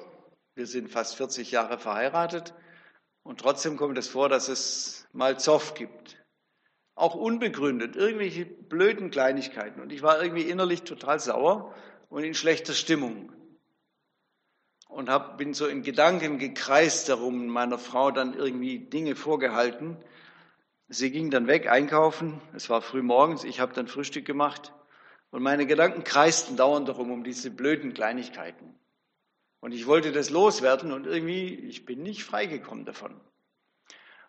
wir 0.56 0.68
sind 0.68 0.90
fast 0.90 1.16
40 1.16 1.52
Jahre 1.52 1.78
verheiratet, 1.78 2.54
und 3.24 3.40
trotzdem 3.40 3.78
kommt 3.78 3.98
es 3.98 4.08
vor, 4.08 4.30
dass 4.30 4.48
es 4.48 5.08
mal 5.14 5.40
Zoff 5.40 5.74
gibt. 5.74 6.18
Auch 6.96 7.16
unbegründet, 7.16 7.96
irgendwelche 7.96 8.46
blöden 8.46 9.12
Kleinigkeiten. 9.12 9.82
Und 9.82 9.92
ich 9.92 10.02
war 10.02 10.22
irgendwie 10.22 10.50
innerlich 10.50 10.84
total 10.84 11.20
sauer 11.20 11.74
und 12.10 12.24
in 12.24 12.34
schlechter 12.34 12.74
Stimmung. 12.74 13.32
Und 14.92 15.10
hab, 15.10 15.38
bin 15.38 15.54
so 15.54 15.68
in 15.68 15.84
Gedanken 15.84 16.38
gekreist 16.38 17.10
darum, 17.10 17.48
meiner 17.48 17.78
Frau 17.78 18.12
dann 18.12 18.34
irgendwie 18.34 18.78
Dinge 18.78 19.16
vorgehalten. 19.16 19.98
Sie 20.90 21.12
ging 21.12 21.32
dann 21.32 21.48
weg 21.48 21.68
einkaufen. 21.68 22.42
Es 22.54 22.70
war 22.70 22.82
früh 22.82 23.02
morgens. 23.02 23.46
Ich 23.46 23.62
habe 23.62 23.74
dann 23.74 23.88
Frühstück 23.88 24.26
gemacht. 24.26 24.74
Und 25.32 25.42
meine 25.44 25.66
Gedanken 25.66 26.04
kreisten 26.04 26.58
dauernd 26.58 26.90
darum, 26.90 27.10
um 27.10 27.24
diese 27.24 27.50
blöden 27.50 27.94
Kleinigkeiten. 27.94 28.76
Und 29.62 29.72
ich 29.72 29.88
wollte 29.88 30.12
das 30.12 30.30
loswerden 30.30 30.92
und 30.92 31.08
irgendwie, 31.08 31.56
ich 31.56 31.86
bin 31.86 32.04
nicht 32.04 32.26
freigekommen 32.26 32.84
davon. 32.84 33.16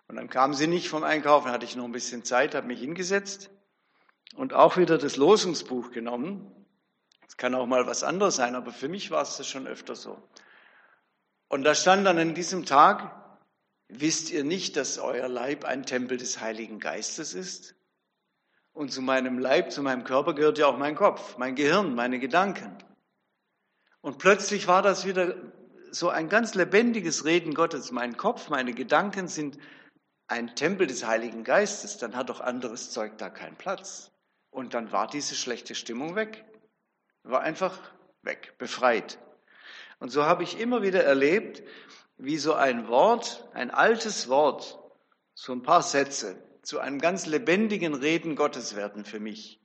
Und 0.07 0.17
dann 0.17 0.29
kam 0.29 0.55
sie 0.55 0.69
nicht 0.69 0.89
vom 0.89 1.05
Einkaufen, 1.05 1.51
hatte 1.51 1.65
ich 1.65 1.75
noch 1.75 1.85
ein 1.85 1.93
bisschen 1.93 2.23
Zeit, 2.23 2.55
habe 2.55 2.67
mich 2.67 2.81
hingesetzt 2.81 3.51
und 4.37 4.53
auch 4.53 4.77
wieder 4.77 4.99
das 4.99 5.17
Losungsbuch 5.17 5.91
genommen. 5.91 6.55
Es 7.27 7.39
kann 7.39 7.55
auch 7.55 7.67
mal 7.67 7.87
was 7.87 8.05
anderes 8.05 8.37
sein, 8.37 8.55
aber 8.55 8.73
für 8.73 8.89
mich 8.89 9.11
war 9.11 9.23
es 9.23 9.39
das 9.39 9.49
schon 9.49 9.67
öfter 9.67 9.95
so. 9.95 10.23
Und 11.53 11.65
da 11.65 11.75
stand 11.75 12.07
dann 12.07 12.17
an 12.17 12.35
diesem 12.35 12.65
Tag, 12.65 13.15
wisst 13.89 14.31
ihr 14.31 14.43
nicht, 14.43 14.75
dass 14.75 14.97
euer 14.99 15.29
Leib 15.29 15.67
ein 15.67 15.85
Tempel 15.85 16.17
des 16.17 16.41
Heiligen 16.41 16.81
Geistes 16.81 17.35
ist? 17.35 17.75
Und 18.73 18.91
zu 18.91 19.03
meinem 19.03 19.39
Leib, 19.39 19.71
zu 19.71 19.83
meinem 19.83 20.03
Körper 20.03 20.35
gehört 20.35 20.57
ja 20.57 20.67
auch 20.67 20.79
mein 20.79 20.95
Kopf, 20.95 21.37
mein 21.37 21.55
Gehirn, 21.55 21.95
meine 21.95 22.19
Gedanken. 22.19 22.75
Und 24.01 24.17
plötzlich 24.17 24.67
war 24.67 24.81
das 24.81 25.05
wieder 25.05 25.35
so 25.91 26.09
ein 26.09 26.31
ganz 26.31 26.55
lebendiges 26.55 27.27
Reden 27.27 27.53
Gottes. 27.53 27.93
Mein 27.93 28.17
Kopf, 28.17 28.49
meine 28.49 28.73
Gedanken 28.73 29.29
sind 29.29 29.59
ein 30.29 30.57
Tempel 30.57 30.87
des 30.87 31.07
Heiligen 31.07 31.45
Geistes. 31.45 31.99
Dann 31.99 32.17
hat 32.17 32.31
doch 32.31 32.41
anderes 32.41 32.93
Zeug 32.93 33.19
da 33.19 33.29
keinen 33.29 33.57
Platz. 33.57 34.11
Und 34.49 34.73
dann 34.73 34.91
war 34.91 35.07
diese 35.07 35.35
schlechte 35.35 35.75
Stimmung 35.75 36.15
weg. 36.15 36.47
War 37.25 37.43
einfach 37.43 37.79
weg, 38.23 38.55
befreit. 38.57 39.19
Und 40.03 40.09
so 40.09 40.25
habe 40.25 40.43
ich 40.43 40.59
immer 40.59 40.83
wieder 40.83 41.05
erlebt, 41.05 41.63
wie 42.17 42.37
so 42.37 42.55
ein 42.55 42.89
Wort, 42.89 43.49
ein 43.53 43.71
altes 43.71 44.29
Wort, 44.29 44.77
so 45.33 45.53
ein 45.53 45.63
paar 45.63 45.83
Sätze 45.83 46.43
zu 46.63 46.81
einem 46.81 46.99
ganz 46.99 47.27
lebendigen 47.27 47.95
Reden 47.95 48.35
Gottes 48.35 48.75
werden 48.75 49.05
für 49.05 49.21
mich. 49.21 49.61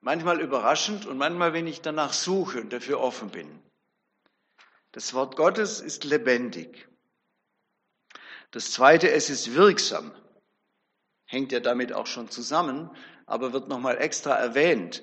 Manchmal 0.00 0.40
überraschend 0.40 1.04
und 1.04 1.18
manchmal, 1.18 1.52
wenn 1.52 1.66
ich 1.66 1.82
danach 1.82 2.14
suche 2.14 2.62
und 2.62 2.72
dafür 2.72 2.98
offen 2.98 3.28
bin. 3.28 3.62
Das 4.92 5.12
Wort 5.12 5.36
Gottes 5.36 5.80
ist 5.80 6.04
lebendig. 6.04 6.88
Das 8.52 8.72
Zweite, 8.72 9.10
es 9.10 9.28
ist 9.28 9.54
wirksam. 9.54 10.12
Hängt 11.26 11.52
ja 11.52 11.60
damit 11.60 11.92
auch 11.92 12.06
schon 12.06 12.30
zusammen, 12.30 12.88
aber 13.26 13.52
wird 13.52 13.68
nochmal 13.68 13.98
extra 13.98 14.34
erwähnt. 14.34 15.02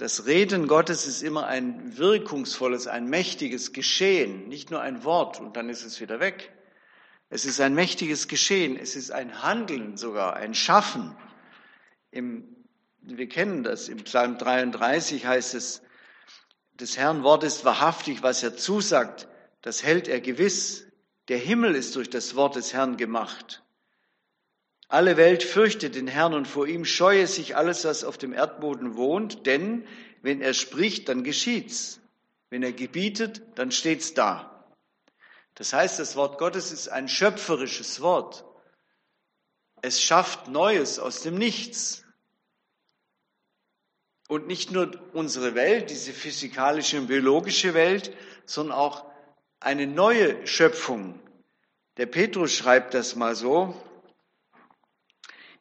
Das 0.00 0.24
Reden 0.24 0.66
Gottes 0.66 1.06
ist 1.06 1.22
immer 1.22 1.46
ein 1.46 1.98
wirkungsvolles, 1.98 2.86
ein 2.86 3.04
mächtiges 3.10 3.74
Geschehen, 3.74 4.48
nicht 4.48 4.70
nur 4.70 4.80
ein 4.80 5.04
Wort 5.04 5.38
und 5.40 5.58
dann 5.58 5.68
ist 5.68 5.84
es 5.84 6.00
wieder 6.00 6.20
weg. 6.20 6.54
Es 7.28 7.44
ist 7.44 7.60
ein 7.60 7.74
mächtiges 7.74 8.26
Geschehen, 8.26 8.78
es 8.78 8.96
ist 8.96 9.10
ein 9.10 9.42
Handeln 9.42 9.98
sogar, 9.98 10.36
ein 10.36 10.54
Schaffen. 10.54 11.14
Im 12.12 12.56
wir 13.02 13.28
kennen 13.28 13.62
das. 13.62 13.90
Im 13.90 14.04
Psalm 14.04 14.38
33 14.38 15.26
heißt 15.26 15.54
es, 15.54 15.82
des 16.72 16.96
Herrn 16.96 17.22
Wort 17.22 17.44
ist 17.44 17.66
wahrhaftig, 17.66 18.22
was 18.22 18.42
er 18.42 18.56
zusagt, 18.56 19.28
das 19.60 19.82
hält 19.82 20.08
er 20.08 20.22
gewiss. 20.22 20.86
Der 21.28 21.36
Himmel 21.36 21.74
ist 21.74 21.94
durch 21.96 22.08
das 22.08 22.36
Wort 22.36 22.56
des 22.56 22.72
Herrn 22.72 22.96
gemacht. 22.96 23.62
Alle 24.90 25.16
Welt 25.16 25.44
fürchtet 25.44 25.94
den 25.94 26.08
Herrn 26.08 26.34
und 26.34 26.48
vor 26.48 26.66
ihm 26.66 26.84
scheue 26.84 27.28
sich 27.28 27.56
alles, 27.56 27.84
was 27.84 28.02
auf 28.02 28.18
dem 28.18 28.32
Erdboden 28.32 28.96
wohnt, 28.96 29.46
denn 29.46 29.86
wenn 30.20 30.42
er 30.42 30.52
spricht, 30.52 31.08
dann 31.08 31.22
geschieht's. 31.22 32.00
Wenn 32.50 32.64
er 32.64 32.72
gebietet, 32.72 33.40
dann 33.54 33.70
steht's 33.70 34.14
da. 34.14 34.66
Das 35.54 35.72
heißt, 35.72 36.00
das 36.00 36.16
Wort 36.16 36.38
Gottes 36.38 36.72
ist 36.72 36.88
ein 36.88 37.08
schöpferisches 37.08 38.00
Wort. 38.00 38.44
Es 39.80 40.02
schafft 40.02 40.48
Neues 40.48 40.98
aus 40.98 41.22
dem 41.22 41.36
Nichts. 41.36 42.04
Und 44.26 44.48
nicht 44.48 44.72
nur 44.72 44.90
unsere 45.12 45.54
Welt, 45.54 45.90
diese 45.90 46.12
physikalische 46.12 46.98
und 46.98 47.06
biologische 47.06 47.74
Welt, 47.74 48.12
sondern 48.44 48.76
auch 48.76 49.04
eine 49.60 49.86
neue 49.86 50.44
Schöpfung. 50.48 51.20
Der 51.96 52.06
Petrus 52.06 52.52
schreibt 52.52 52.94
das 52.94 53.14
mal 53.14 53.36
so. 53.36 53.80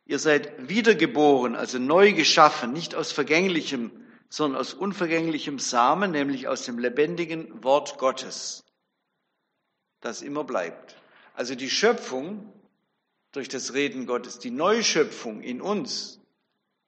Ihr 0.09 0.17
seid 0.17 0.67
wiedergeboren, 0.67 1.55
also 1.55 1.77
neu 1.77 2.13
geschaffen, 2.13 2.73
nicht 2.73 2.95
aus 2.95 3.11
vergänglichem, 3.11 3.91
sondern 4.27 4.59
aus 4.59 4.73
unvergänglichem 4.73 5.59
Samen, 5.59 6.09
nämlich 6.09 6.47
aus 6.47 6.63
dem 6.63 6.79
lebendigen 6.79 7.63
Wort 7.63 7.99
Gottes, 7.99 8.65
das 10.01 10.23
immer 10.23 10.43
bleibt. 10.43 10.95
Also 11.35 11.53
die 11.53 11.69
Schöpfung 11.69 12.51
durch 13.33 13.49
das 13.49 13.75
Reden 13.75 14.07
Gottes, 14.07 14.39
die 14.39 14.49
Neuschöpfung 14.49 15.41
in 15.43 15.61
uns, 15.61 16.19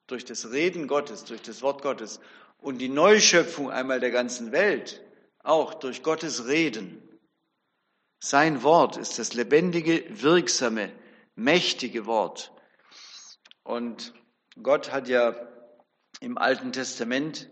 durch 0.08 0.26
das 0.26 0.50
Reden 0.50 0.88
Gottes, 0.88 1.24
durch 1.24 1.44
das 1.44 1.62
Wort 1.62 1.84
Gottes 1.84 2.22
und 2.58 2.80
die 2.80 2.90
Neuschöpfung 2.90 3.70
einmal 3.70 4.00
der 4.00 4.10
ganzen 4.10 4.52
Welt, 4.52 5.00
auch 5.44 5.76
durch 5.76 6.02
Gottes 6.02 6.48
Reden, 6.48 7.08
Sein 8.20 8.64
Wort 8.64 8.98
ist 8.98 9.20
das 9.20 9.36
lebendige, 9.36 10.04
wirksame, 10.10 10.92
mächtige 11.36 12.08
Wort. 12.08 12.52
Und 13.72 14.14
Gott 14.62 14.92
hat 14.92 15.08
ja 15.08 15.34
im 16.20 16.38
Alten 16.38 16.74
Testament, 16.74 17.50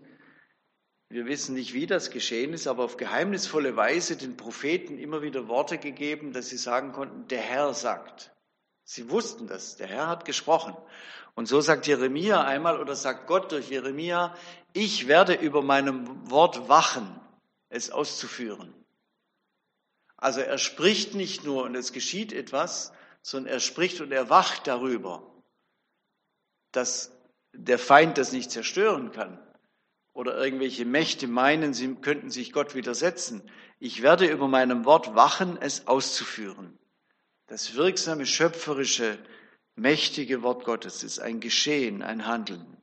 wir 1.08 1.24
wissen 1.24 1.54
nicht, 1.54 1.72
wie 1.72 1.86
das 1.86 2.10
geschehen 2.10 2.52
ist, 2.52 2.66
aber 2.66 2.84
auf 2.84 2.98
geheimnisvolle 2.98 3.74
Weise 3.74 4.18
den 4.18 4.36
Propheten 4.36 4.98
immer 4.98 5.22
wieder 5.22 5.48
Worte 5.48 5.78
gegeben, 5.78 6.34
dass 6.34 6.50
sie 6.50 6.58
sagen 6.58 6.92
konnten, 6.92 7.26
der 7.28 7.40
Herr 7.40 7.72
sagt. 7.72 8.32
Sie 8.84 9.08
wussten 9.08 9.46
das, 9.46 9.76
der 9.76 9.86
Herr 9.86 10.08
hat 10.08 10.26
gesprochen. 10.26 10.76
Und 11.36 11.46
so 11.46 11.62
sagt 11.62 11.86
Jeremia 11.86 12.44
einmal 12.44 12.78
oder 12.78 12.96
sagt 12.96 13.26
Gott 13.26 13.50
durch 13.50 13.70
Jeremia, 13.70 14.36
ich 14.74 15.08
werde 15.08 15.32
über 15.32 15.62
meinem 15.62 16.30
Wort 16.30 16.68
wachen, 16.68 17.18
es 17.70 17.90
auszuführen. 17.90 18.74
Also 20.18 20.42
er 20.42 20.58
spricht 20.58 21.14
nicht 21.14 21.44
nur 21.44 21.64
und 21.64 21.74
es 21.74 21.94
geschieht 21.94 22.34
etwas, 22.34 22.92
sondern 23.22 23.54
er 23.54 23.60
spricht 23.60 24.02
und 24.02 24.12
er 24.12 24.28
wacht 24.28 24.66
darüber, 24.66 25.29
dass 26.72 27.12
der 27.52 27.78
Feind 27.78 28.18
das 28.18 28.32
nicht 28.32 28.50
zerstören 28.50 29.12
kann 29.12 29.38
oder 30.12 30.36
irgendwelche 30.36 30.84
Mächte 30.84 31.26
meinen, 31.26 31.74
sie 31.74 31.94
könnten 31.94 32.30
sich 32.30 32.52
Gott 32.52 32.74
widersetzen. 32.74 33.42
Ich 33.78 34.02
werde 34.02 34.26
über 34.26 34.48
meinem 34.48 34.84
Wort 34.84 35.14
wachen, 35.14 35.56
es 35.60 35.86
auszuführen. 35.86 36.78
Das 37.46 37.74
wirksame, 37.74 38.26
schöpferische, 38.26 39.18
mächtige 39.74 40.42
Wort 40.42 40.64
Gottes 40.64 41.02
ist 41.02 41.18
ein 41.18 41.40
Geschehen, 41.40 42.02
ein 42.02 42.26
Handeln. 42.26 42.76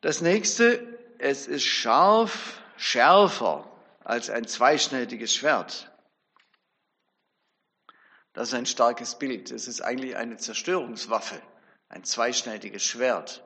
Das 0.00 0.20
nächste, 0.20 0.98
es 1.18 1.46
ist 1.46 1.64
scharf, 1.64 2.60
schärfer 2.76 3.70
als 4.02 4.30
ein 4.30 4.46
zweischneidiges 4.48 5.34
Schwert. 5.34 5.91
Das 8.32 8.48
ist 8.48 8.54
ein 8.54 8.66
starkes 8.66 9.18
Bild. 9.18 9.50
Es 9.50 9.68
ist 9.68 9.82
eigentlich 9.82 10.16
eine 10.16 10.36
Zerstörungswaffe, 10.36 11.40
ein 11.88 12.04
zweischneidiges 12.04 12.82
Schwert. 12.82 13.44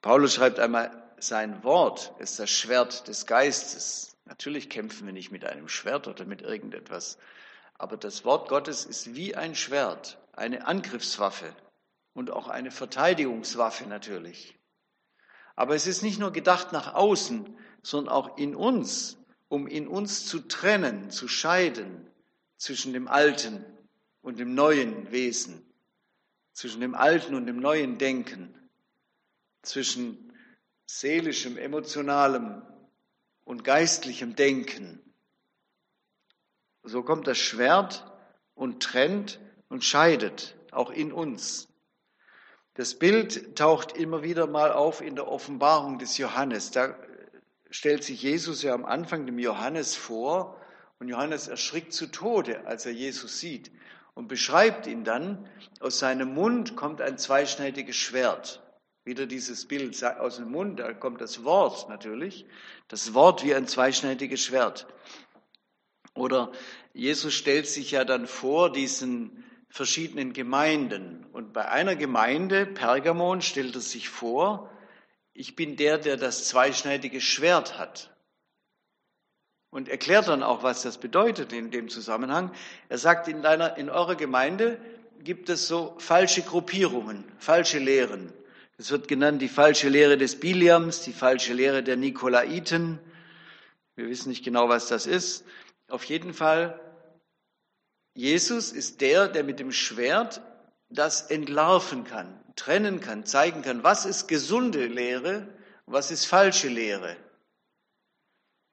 Paulus 0.00 0.34
schreibt 0.34 0.58
einmal, 0.58 1.02
sein 1.18 1.64
Wort 1.64 2.14
ist 2.18 2.38
das 2.38 2.50
Schwert 2.50 3.08
des 3.08 3.26
Geistes. 3.26 4.16
Natürlich 4.24 4.70
kämpfen 4.70 5.06
wir 5.06 5.12
nicht 5.12 5.32
mit 5.32 5.44
einem 5.44 5.68
Schwert 5.68 6.06
oder 6.06 6.24
mit 6.24 6.42
irgendetwas, 6.42 7.18
aber 7.74 7.96
das 7.96 8.24
Wort 8.24 8.48
Gottes 8.48 8.84
ist 8.84 9.14
wie 9.14 9.34
ein 9.34 9.54
Schwert, 9.54 10.18
eine 10.32 10.66
Angriffswaffe 10.66 11.54
und 12.14 12.30
auch 12.30 12.48
eine 12.48 12.70
Verteidigungswaffe 12.70 13.86
natürlich. 13.86 14.58
Aber 15.56 15.74
es 15.74 15.86
ist 15.86 16.02
nicht 16.02 16.18
nur 16.20 16.30
gedacht 16.30 16.72
nach 16.72 16.94
außen, 16.94 17.58
sondern 17.82 18.14
auch 18.14 18.36
in 18.38 18.54
uns 18.54 19.18
um 19.48 19.66
in 19.66 19.88
uns 19.88 20.26
zu 20.26 20.40
trennen, 20.40 21.10
zu 21.10 21.28
scheiden 21.28 22.06
zwischen 22.56 22.92
dem 22.92 23.08
alten 23.08 23.64
und 24.20 24.38
dem 24.38 24.54
neuen 24.54 25.10
Wesen, 25.10 25.64
zwischen 26.52 26.80
dem 26.80 26.94
alten 26.94 27.34
und 27.34 27.46
dem 27.46 27.60
neuen 27.60 27.98
Denken, 27.98 28.54
zwischen 29.62 30.32
seelischem, 30.86 31.56
emotionalem 31.56 32.62
und 33.44 33.64
geistlichem 33.64 34.36
Denken. 34.36 35.00
So 36.82 37.02
kommt 37.02 37.26
das 37.26 37.38
Schwert 37.38 38.04
und 38.54 38.82
trennt 38.82 39.40
und 39.68 39.84
scheidet, 39.84 40.56
auch 40.70 40.90
in 40.90 41.12
uns. 41.12 41.68
Das 42.74 42.98
Bild 42.98 43.56
taucht 43.56 43.96
immer 43.96 44.22
wieder 44.22 44.46
mal 44.46 44.72
auf 44.72 45.00
in 45.00 45.16
der 45.16 45.28
Offenbarung 45.28 45.98
des 45.98 46.16
Johannes. 46.16 46.70
Da 46.70 46.96
stellt 47.70 48.04
sich 48.04 48.22
Jesus 48.22 48.62
ja 48.62 48.74
am 48.74 48.84
Anfang 48.84 49.26
dem 49.26 49.38
Johannes 49.38 49.96
vor 49.96 50.60
und 50.98 51.08
Johannes 51.08 51.48
erschrickt 51.48 51.92
zu 51.92 52.06
Tode, 52.06 52.66
als 52.66 52.86
er 52.86 52.92
Jesus 52.92 53.40
sieht 53.40 53.70
und 54.18 54.26
beschreibt 54.26 54.88
ihn 54.88 55.04
dann, 55.04 55.48
aus 55.78 56.00
seinem 56.00 56.34
Mund 56.34 56.74
kommt 56.74 57.00
ein 57.00 57.18
zweischneidiges 57.18 57.94
Schwert. 57.94 58.60
Wieder 59.04 59.26
dieses 59.26 59.68
Bild, 59.68 60.02
aus 60.04 60.38
dem 60.38 60.50
Mund, 60.50 60.80
da 60.80 60.92
kommt 60.92 61.20
das 61.20 61.44
Wort 61.44 61.88
natürlich, 61.88 62.44
das 62.88 63.14
Wort 63.14 63.44
wie 63.44 63.54
ein 63.54 63.68
zweischneidiges 63.68 64.44
Schwert. 64.44 64.88
Oder 66.14 66.50
Jesus 66.92 67.32
stellt 67.32 67.68
sich 67.68 67.92
ja 67.92 68.04
dann 68.04 68.26
vor 68.26 68.72
diesen 68.72 69.44
verschiedenen 69.68 70.32
Gemeinden. 70.32 71.24
Und 71.32 71.52
bei 71.52 71.68
einer 71.68 71.94
Gemeinde, 71.94 72.66
Pergamon, 72.66 73.40
stellt 73.40 73.76
er 73.76 73.80
sich 73.80 74.08
vor, 74.08 74.68
ich 75.38 75.54
bin 75.54 75.76
der, 75.76 75.98
der 75.98 76.16
das 76.16 76.48
zweischneidige 76.48 77.20
Schwert 77.20 77.78
hat. 77.78 78.10
Und 79.70 79.88
erklärt 79.88 80.26
dann 80.26 80.42
auch, 80.42 80.64
was 80.64 80.82
das 80.82 80.98
bedeutet 80.98 81.52
in 81.52 81.70
dem 81.70 81.88
Zusammenhang. 81.88 82.52
Er 82.88 82.98
sagt, 82.98 83.28
in, 83.28 83.40
deiner, 83.40 83.76
in 83.76 83.88
eurer 83.88 84.16
Gemeinde 84.16 84.80
gibt 85.20 85.48
es 85.48 85.68
so 85.68 85.94
falsche 85.98 86.42
Gruppierungen, 86.42 87.24
falsche 87.38 87.78
Lehren. 87.78 88.32
Es 88.78 88.90
wird 88.90 89.06
genannt 89.06 89.40
die 89.40 89.48
falsche 89.48 89.88
Lehre 89.88 90.18
des 90.18 90.40
Biliams, 90.40 91.02
die 91.02 91.12
falsche 91.12 91.52
Lehre 91.54 91.84
der 91.84 91.96
Nikolaiten. 91.96 92.98
Wir 93.94 94.08
wissen 94.08 94.30
nicht 94.30 94.44
genau, 94.44 94.68
was 94.68 94.88
das 94.88 95.06
ist. 95.06 95.44
Auf 95.88 96.02
jeden 96.02 96.34
Fall, 96.34 96.80
Jesus 98.14 98.72
ist 98.72 99.00
der, 99.02 99.28
der 99.28 99.44
mit 99.44 99.60
dem 99.60 99.70
Schwert 99.70 100.42
das 100.90 101.22
entlarven 101.30 102.04
kann, 102.04 102.40
trennen 102.56 103.00
kann, 103.00 103.26
zeigen 103.26 103.62
kann, 103.62 103.82
was 103.82 104.06
ist 104.06 104.26
gesunde 104.26 104.86
Lehre, 104.86 105.48
was 105.86 106.10
ist 106.10 106.26
falsche 106.26 106.68
Lehre. 106.68 107.16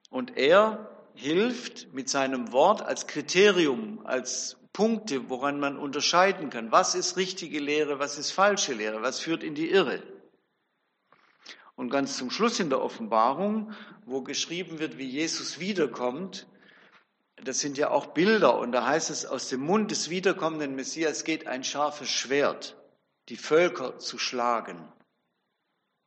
Und 0.10 0.38
er 0.38 0.89
hilft 1.13 1.93
mit 1.93 2.10
seinem 2.10 2.51
Wort 2.51 2.82
als 2.82 3.08
Kriterium, 3.08 4.06
als 4.06 4.58
Punkte, 4.73 5.30
woran 5.30 5.60
man 5.60 5.78
unterscheiden 5.78 6.49
kann, 6.49 6.71
was 6.71 6.95
ist 6.95 7.15
richtige 7.15 7.60
Lehre, 7.60 7.99
was 7.99 8.17
ist 8.17 8.32
falsche 8.32 8.73
Lehre, 8.73 9.01
was 9.01 9.19
führt 9.19 9.43
in 9.43 9.56
die 9.56 9.69
Irre. 9.69 10.04
Und 11.75 11.89
ganz 11.89 12.17
zum 12.17 12.30
Schluss 12.30 12.60
in 12.60 12.69
der 12.69 12.82
Offenbarung, 12.82 13.73
wo 14.06 14.21
geschrieben 14.21 14.80
wird, 14.80 14.97
wie 14.97 15.08
Jesus 15.08 15.60
wiederkommt, 15.60 16.47
das 17.43 17.60
sind 17.60 17.78
ja 17.78 17.89
auch 17.89 18.08
Bilder 18.08 18.58
und 18.58 18.71
da 18.71 18.86
heißt 18.86 19.10
es, 19.10 19.26
aus 19.26 19.50
dem 19.50 19.62
Mund 19.62 19.91
des 19.91 20.10
wiederkommenden 20.10 20.76
Messias 20.76 21.24
geht 21.24 21.48
ein 21.48 21.63
scharfes 21.63 22.10
Schwert, 22.10 22.78
die 23.30 23.38
Völker 23.38 24.00
zu 24.00 24.17
schlagen. 24.17 24.88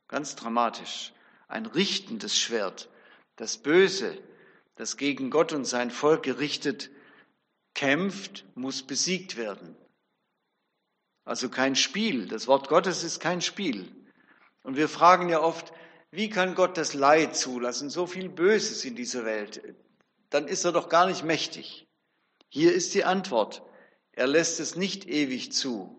Ganz 0.07 0.35
dramatisch. 0.35 1.13
Ein 1.47 1.65
richtendes 1.65 2.37
Schwert. 2.37 2.89
Das 3.35 3.57
Böse, 3.57 4.17
das 4.75 4.97
gegen 4.97 5.29
Gott 5.29 5.53
und 5.53 5.65
sein 5.65 5.91
Volk 5.91 6.23
gerichtet 6.23 6.89
kämpft, 7.75 8.45
muss 8.55 8.83
besiegt 8.83 9.37
werden. 9.37 9.75
Also 11.25 11.49
kein 11.49 11.75
Spiel. 11.75 12.27
Das 12.27 12.47
Wort 12.47 12.67
Gottes 12.69 13.03
ist 13.03 13.19
kein 13.19 13.41
Spiel. 13.41 13.89
Und 14.63 14.75
wir 14.75 14.89
fragen 14.89 15.29
ja 15.29 15.41
oft, 15.41 15.71
wie 16.11 16.29
kann 16.29 16.55
Gott 16.55 16.75
das 16.77 16.95
Leid 16.95 17.35
zulassen? 17.35 17.89
So 17.89 18.07
viel 18.07 18.29
Böses 18.29 18.83
in 18.83 18.95
dieser 18.95 19.25
Welt 19.25 19.61
dann 20.29 20.47
ist 20.47 20.65
er 20.65 20.71
doch 20.71 20.89
gar 20.89 21.07
nicht 21.07 21.23
mächtig. 21.23 21.87
Hier 22.49 22.73
ist 22.73 22.93
die 22.93 23.03
Antwort. 23.03 23.63
Er 24.11 24.27
lässt 24.27 24.59
es 24.59 24.75
nicht 24.75 25.07
ewig 25.07 25.51
zu. 25.51 25.95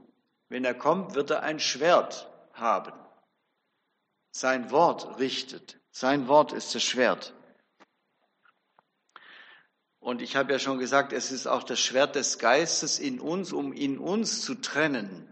Wenn 0.49 0.65
er 0.65 0.75
kommt, 0.75 1.15
wird 1.15 1.31
er 1.31 1.43
ein 1.43 1.61
Schwert 1.61 2.31
haben. 2.53 2.93
Sein 4.33 4.71
Wort 4.71 5.19
richtet. 5.19 5.81
Sein 5.91 6.29
Wort 6.29 6.53
ist 6.53 6.75
das 6.75 6.83
Schwert. 6.83 7.35
Und 9.99 10.23
ich 10.23 10.35
habe 10.35 10.53
ja 10.53 10.59
schon 10.59 10.79
gesagt, 10.79 11.13
es 11.13 11.31
ist 11.31 11.47
auch 11.47 11.63
das 11.63 11.79
Schwert 11.79 12.15
des 12.15 12.39
Geistes 12.39 12.99
in 12.99 13.21
uns, 13.21 13.53
um 13.53 13.73
in 13.73 13.99
uns 13.99 14.43
zu 14.43 14.55
trennen. 14.55 15.27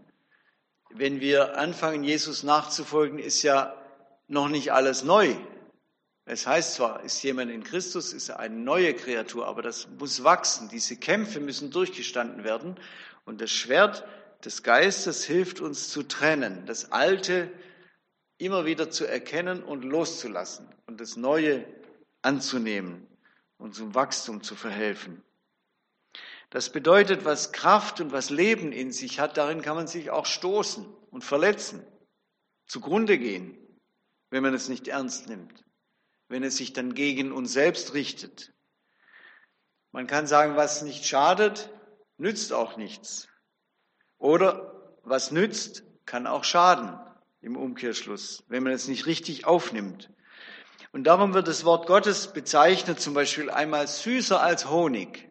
Wenn 0.91 1.21
wir 1.21 1.57
anfangen, 1.59 2.05
Jesus 2.05 2.43
nachzufolgen, 2.43 3.19
ist 3.19 3.43
ja 3.43 3.75
noch 4.27 4.49
nicht 4.49 4.73
alles 4.73 5.03
neu. 5.05 5.37
Es 6.31 6.47
heißt 6.47 6.75
zwar, 6.75 7.05
ist 7.05 7.23
jemand 7.23 7.51
in 7.51 7.65
Christus, 7.65 8.13
ist 8.13 8.29
er 8.29 8.39
eine 8.39 8.55
neue 8.55 8.93
Kreatur, 8.93 9.47
aber 9.47 9.63
das 9.63 9.89
muss 9.99 10.25
wachsen. 10.25 10.69
Diese 10.69 10.95
Kämpfe 10.97 11.41
müssen 11.41 11.71
durchgestanden 11.71 12.45
werden. 12.45 12.77
Und 13.25 13.41
das 13.41 13.51
Schwert 13.51 14.05
des 14.45 14.63
Geistes 14.63 15.25
hilft 15.25 15.63
uns 15.63 15.89
zu 15.89 16.03
trennen, 16.03 16.67
das 16.67 16.93
Alte 16.93 17.51
immer 18.37 18.67
wieder 18.67 18.91
zu 18.91 19.07
erkennen 19.07 19.63
und 19.63 19.85
loszulassen 19.85 20.69
und 20.87 21.01
das 21.01 21.17
Neue 21.17 21.65
anzunehmen 22.21 23.07
und 23.57 23.75
zum 23.75 23.95
Wachstum 23.95 24.43
zu 24.43 24.55
verhelfen. 24.55 25.23
Das 26.51 26.71
bedeutet, 26.71 27.25
was 27.25 27.53
Kraft 27.53 28.03
und 28.03 28.13
was 28.13 28.29
Leben 28.29 28.73
in 28.73 28.93
sich 28.93 29.19
hat, 29.19 29.39
darin 29.39 29.63
kann 29.63 29.77
man 29.77 29.87
sich 29.87 30.11
auch 30.11 30.27
stoßen 30.27 30.85
und 31.11 31.25
verletzen, 31.25 31.83
zugrunde 32.67 33.17
gehen, 33.19 33.57
wenn 34.29 34.43
man 34.43 34.53
es 34.53 34.69
nicht 34.69 34.89
ernst 34.89 35.27
nimmt 35.27 35.65
wenn 36.29 36.45
es 36.45 36.57
sich 36.57 36.73
dann 36.73 36.95
gegen 36.95 37.33
uns 37.33 37.53
selbst 37.53 37.95
richtet. 37.95 38.53
Man 39.93 40.07
kann 40.07 40.27
sagen, 40.27 40.57
was 40.57 40.83
nicht 40.83 41.07
schadet, 41.07 41.71
nützt 42.19 42.53
auch 42.53 42.77
nichts. 42.77 43.29
Oder 44.19 44.97
was 45.03 45.31
nützt, 45.31 45.85
kann 46.05 46.27
auch 46.27 46.45
schaden 46.45 46.99
im 47.41 47.57
Umkehrschluss, 47.57 48.45
wenn 48.49 48.63
man 48.63 48.73
es 48.73 48.89
nicht 48.89 49.07
richtig 49.07 49.47
aufnimmt. 49.47 50.11
Und 50.93 51.05
darum 51.05 51.35
wird 51.35 51.49
das 51.49 51.65
Wort 51.65 51.87
Gottes 51.87 52.33
bezeichnet, 52.33 53.01
zum 53.01 53.15
Beispiel 53.15 53.51
einmal 53.51 53.87
süßer 53.87 54.41
als 54.41 54.71
Honig. 54.71 55.31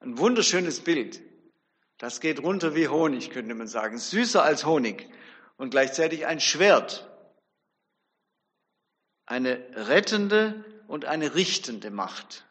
Ein 0.00 0.18
wunderschönes 0.18 0.80
Bild. 0.80 1.22
Das 1.98 2.20
geht 2.20 2.42
runter 2.42 2.74
wie 2.74 2.88
Honig, 2.88 3.30
könnte 3.30 3.54
man 3.54 3.68
sagen. 3.68 3.98
Süßer 3.98 4.42
als 4.42 4.66
Honig. 4.66 5.08
Und 5.56 5.70
gleichzeitig 5.70 6.26
ein 6.26 6.40
Schwert. 6.40 7.11
Eine 9.32 9.64
rettende 9.72 10.62
und 10.88 11.06
eine 11.06 11.34
richtende 11.34 11.90
Macht. 11.90 12.44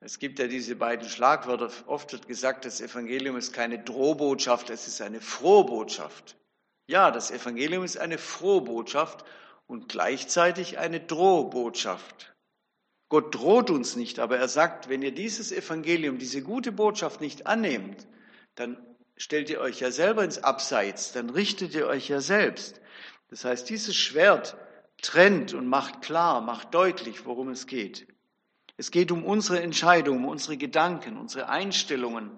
Es 0.00 0.18
gibt 0.18 0.38
ja 0.38 0.46
diese 0.46 0.74
beiden 0.74 1.06
Schlagwörter. 1.06 1.70
Oft 1.86 2.14
wird 2.14 2.26
gesagt, 2.26 2.64
das 2.64 2.80
Evangelium 2.80 3.36
ist 3.36 3.52
keine 3.52 3.78
Drohbotschaft, 3.78 4.70
es 4.70 4.88
ist 4.88 5.02
eine 5.02 5.20
Frohbotschaft. 5.20 6.38
Ja, 6.86 7.10
das 7.10 7.30
Evangelium 7.30 7.84
ist 7.84 7.98
eine 7.98 8.16
Frohbotschaft 8.16 9.26
und 9.66 9.90
gleichzeitig 9.90 10.78
eine 10.78 11.00
Drohbotschaft. 11.00 12.34
Gott 13.10 13.34
droht 13.34 13.68
uns 13.68 13.96
nicht, 13.96 14.18
aber 14.18 14.38
er 14.38 14.48
sagt, 14.48 14.88
wenn 14.88 15.02
ihr 15.02 15.12
dieses 15.12 15.52
Evangelium, 15.52 16.16
diese 16.16 16.40
gute 16.40 16.72
Botschaft 16.72 17.20
nicht 17.20 17.46
annehmt, 17.46 18.06
dann 18.54 18.78
stellt 19.18 19.50
ihr 19.50 19.60
euch 19.60 19.78
ja 19.80 19.90
selber 19.90 20.24
ins 20.24 20.42
Abseits, 20.42 21.12
dann 21.12 21.28
richtet 21.28 21.74
ihr 21.74 21.86
euch 21.86 22.08
ja 22.08 22.22
selbst. 22.22 22.80
Das 23.28 23.44
heißt, 23.44 23.68
dieses 23.68 23.94
Schwert 23.94 24.56
trennt 25.02 25.52
und 25.52 25.66
macht 25.66 26.00
klar, 26.00 26.40
macht 26.40 26.72
deutlich, 26.74 27.26
worum 27.26 27.50
es 27.50 27.66
geht. 27.66 28.06
Es 28.76 28.90
geht 28.90 29.12
um 29.12 29.24
unsere 29.24 29.60
Entscheidung, 29.60 30.18
um 30.18 30.24
unsere 30.26 30.56
Gedanken, 30.56 31.18
unsere 31.18 31.48
Einstellungen, 31.48 32.30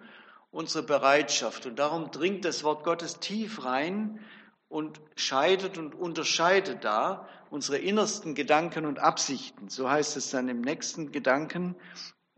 unsere 0.50 0.84
Bereitschaft. 0.84 1.66
Und 1.66 1.78
darum 1.78 2.10
dringt 2.10 2.44
das 2.44 2.64
Wort 2.64 2.84
Gottes 2.84 3.20
tief 3.20 3.64
rein 3.64 4.20
und 4.68 5.00
scheidet 5.16 5.78
und 5.78 5.94
unterscheidet 5.94 6.84
da 6.84 7.28
unsere 7.50 7.78
innersten 7.78 8.34
Gedanken 8.34 8.84
und 8.86 8.98
Absichten. 8.98 9.68
So 9.68 9.88
heißt 9.88 10.16
es 10.16 10.30
dann 10.30 10.48
im 10.48 10.60
nächsten 10.60 11.12
Gedanken. 11.12 11.76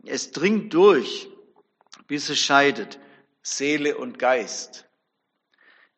Es 0.05 0.31
dringt 0.31 0.73
durch, 0.73 1.29
bis 2.07 2.29
es 2.29 2.39
scheidet, 2.39 2.99
Seele 3.41 3.97
und 3.97 4.19
Geist. 4.19 4.86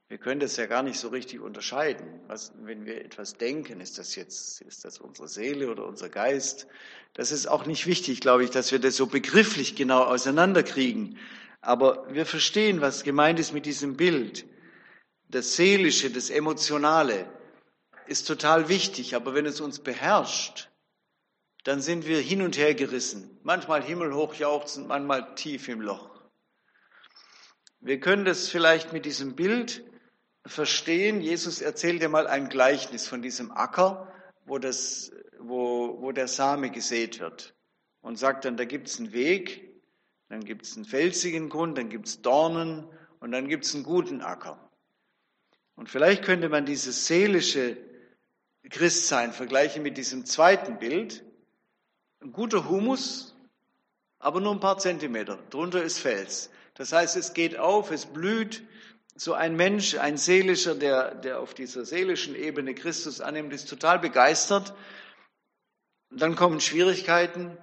Wir 0.10 0.18
können 0.18 0.40
das 0.40 0.58
ja 0.58 0.66
gar 0.66 0.82
nicht 0.82 1.00
so 1.00 1.10
richtig 1.10 1.40
unterscheiden. 1.40 2.20
Was, 2.28 2.52
wenn 2.64 2.88
wir 2.88 3.06
etwas 3.06 3.36
denken, 3.36 3.80
ist 3.80 4.00
das 4.00 4.16
jetzt, 4.16 4.60
ist 4.62 4.84
das 4.84 4.98
unsere 4.98 5.28
Seele 5.28 5.70
oder 5.70 5.86
unser 5.86 6.10
Geist? 6.10 6.66
Das 7.14 7.32
ist 7.32 7.46
auch 7.46 7.68
nicht 7.68 7.86
wichtig, 7.86 8.20
glaube 8.20 8.44
ich, 8.44 8.50
dass 8.50 8.72
wir 8.72 8.80
das 8.80 8.96
so 8.96 9.06
begrifflich 9.06 9.76
genau 9.76 10.02
auseinanderkriegen. 10.02 11.20
Aber 11.62 12.12
wir 12.12 12.26
verstehen, 12.26 12.82
was 12.82 13.04
gemeint 13.04 13.40
ist 13.40 13.54
mit 13.54 13.68
diesem 13.68 13.98
Bild. 13.98 14.48
Das 15.30 15.56
Seelische, 15.56 16.10
das 16.10 16.32
Emotionale 16.32 17.32
ist 18.08 18.26
total 18.26 18.68
wichtig. 18.68 19.16
Aber 19.16 19.36
wenn 19.36 19.46
es 19.46 19.62
uns 19.62 19.78
beherrscht, 19.78 20.70
dann 21.66 21.82
sind 21.82 22.08
wir 22.08 22.20
hin 22.20 22.42
und 22.42 22.58
her 22.58 22.74
gerissen. 22.74 23.38
Manchmal 23.44 23.84
himmelhoch 23.84 24.34
jauchzend, 24.34 24.88
manchmal 24.88 25.36
tief 25.36 25.68
im 25.68 25.82
Loch. 25.82 26.10
Wir 27.80 28.00
können 28.00 28.26
das 28.26 28.50
vielleicht 28.50 28.92
mit 28.92 29.06
diesem 29.06 29.36
Bild 29.36 29.84
verstehen. 30.46 31.22
Jesus 31.22 31.62
erzählt 31.62 32.02
ja 32.02 32.10
mal 32.10 32.28
ein 32.28 32.50
Gleichnis 32.50 33.08
von 33.08 33.22
diesem 33.22 33.52
Acker, 33.52 34.12
wo, 34.46 34.58
das, 34.58 35.12
wo, 35.40 36.02
wo 36.02 36.12
der 36.12 36.28
Same 36.28 36.70
gesät 36.70 37.20
wird. 37.20 37.56
Und 38.02 38.18
sagt 38.18 38.46
dann, 38.46 38.58
da 38.58 38.66
gibt 38.66 38.88
es 38.88 39.00
einen 39.00 39.12
Weg, 39.12 39.70
dann 40.30 40.44
gibt 40.44 40.66
es 40.66 40.76
einen 40.76 40.86
felsigen 40.86 41.50
Grund, 41.50 41.78
dann 41.78 41.90
gibt 41.90 42.08
es 42.08 42.22
Dornen 42.22 42.88
und 43.20 43.32
dann 43.32 43.48
gibt 43.48 43.66
es 43.66 43.76
einen 43.76 43.84
guten 43.84 44.22
Acker. 44.22 44.70
Und 45.76 45.90
vielleicht 45.90 46.24
könnte 46.24 46.50
man 46.50 46.66
dieses 46.66 47.08
seelische 47.08 47.78
Christsein 48.70 49.34
vergleichen 49.34 49.82
mit 49.84 49.98
diesem 49.98 50.26
zweiten 50.26 50.78
Bild. 50.78 51.24
Ein 52.22 52.32
guter 52.32 52.70
Humus, 52.70 53.36
aber 54.20 54.42
nur 54.42 54.52
ein 54.52 54.60
paar 54.60 54.78
Zentimeter. 54.78 55.38
Drunter 55.50 55.82
ist 55.82 56.00
Fels. 56.00 56.50
Das 56.74 56.92
heißt, 56.92 57.16
es 57.18 57.34
geht 57.34 57.58
auf, 57.58 57.92
es 57.92 58.06
blüht, 58.06 58.64
so 59.20 59.34
ein 59.34 59.58
Mensch, 59.58 59.96
ein 59.96 60.16
seelischer, 60.16 60.76
der, 60.76 61.14
der 61.14 61.42
auf 61.42 61.54
dieser 61.54 61.84
seelischen 61.84 62.36
Ebene 62.36 62.74
Christus 62.74 63.20
annimmt, 63.20 63.52
ist 63.52 63.68
total 63.68 64.00
begeistert. 64.00 64.74
Und 66.10 66.22
dann 66.22 66.38
kommen 66.38 66.62
Schwierigkeiten 66.62 67.58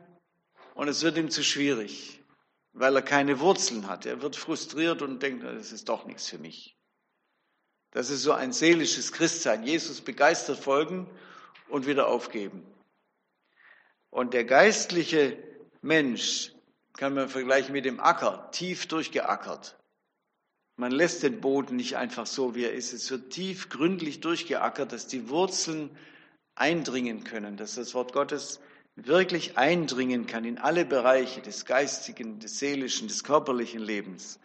und 0.75 0.89
es 0.89 1.03
wird 1.03 1.17
ihm 1.17 1.31
zu 1.31 1.43
schwierig, 1.43 2.23
weil 2.75 2.95
er 2.95 3.01
keine 3.01 3.41
Wurzeln 3.41 3.89
hat. 3.89 4.05
Er 4.05 4.21
wird 4.21 4.37
frustriert 4.37 5.01
und 5.01 5.23
denkt, 5.23 5.45
das 5.45 5.73
ist 5.73 5.89
doch 5.89 6.05
nichts 6.05 6.29
für 6.29 6.37
mich. 6.37 6.77
Das 7.91 8.11
ist 8.11 8.23
so 8.23 8.33
ein 8.33 8.53
seelisches 8.53 9.13
Christsein. 9.13 9.63
Jesus 9.63 10.03
begeistert 10.03 10.59
folgen 10.59 11.09
und 11.69 11.87
wieder 11.87 12.09
aufgeben. 12.09 12.67
Und 14.11 14.35
der 14.35 14.45
geistliche 14.45 15.43
Mensch 15.81 16.53
kann 16.99 17.15
man 17.15 17.31
vergleichen 17.31 17.73
mit 17.73 17.87
dem 17.87 17.99
Acker, 17.99 18.51
tief 18.51 18.89
durchgeackert. 18.89 19.79
Man 20.77 20.93
lässt 20.93 21.23
den 21.23 21.41
Boden 21.41 21.77
nicht 21.77 21.97
einfach 21.97 22.27
so, 22.27 22.55
wie 22.55 22.65
er 22.65 22.75
ist. 22.75 22.93
Es 22.93 23.11
wird 23.11 23.31
tief, 23.31 23.71
gründlich 23.71 24.21
durchgeackert, 24.21 24.93
dass 24.93 25.07
die 25.07 25.31
Wurzeln 25.31 25.91
eindringen 26.55 27.25
können, 27.25 27.57
dass 27.57 27.77
das 27.77 27.95
Wort 27.95 28.13
Gottes 28.13 28.61
wirklich 28.95 29.57
eindringen 29.59 30.27
kann 30.27 30.45
in 30.45 30.59
alle 30.59 30.85
Bereiche 30.85 31.43
des 31.43 31.65
geistigen, 31.65 32.41
des 32.41 32.59
seelischen, 32.59 33.09
des 33.09 33.25
körperlichen 33.25 33.81
Lebens 33.81 34.39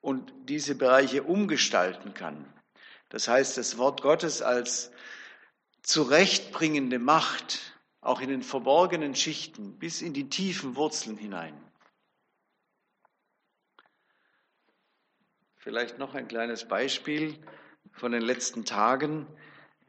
und 0.00 0.32
diese 0.48 0.74
Bereiche 0.74 1.22
umgestalten 1.22 2.14
kann. 2.14 2.44
Das 3.08 3.28
heißt, 3.28 3.56
das 3.56 3.78
Wort 3.78 4.02
Gottes 4.02 4.42
als 4.42 4.90
zurechtbringende 5.82 6.98
Macht 6.98 7.74
auch 8.00 8.20
in 8.20 8.28
den 8.28 8.42
verborgenen 8.42 9.14
Schichten 9.14 9.78
bis 9.78 10.02
in 10.02 10.12
die 10.12 10.28
tiefen 10.28 10.76
Wurzeln 10.76 11.16
hinein. 11.16 11.54
Vielleicht 15.64 15.98
noch 15.98 16.14
ein 16.14 16.28
kleines 16.28 16.68
Beispiel 16.68 17.38
von 17.92 18.12
den 18.12 18.20
letzten 18.20 18.66
Tagen, 18.66 19.26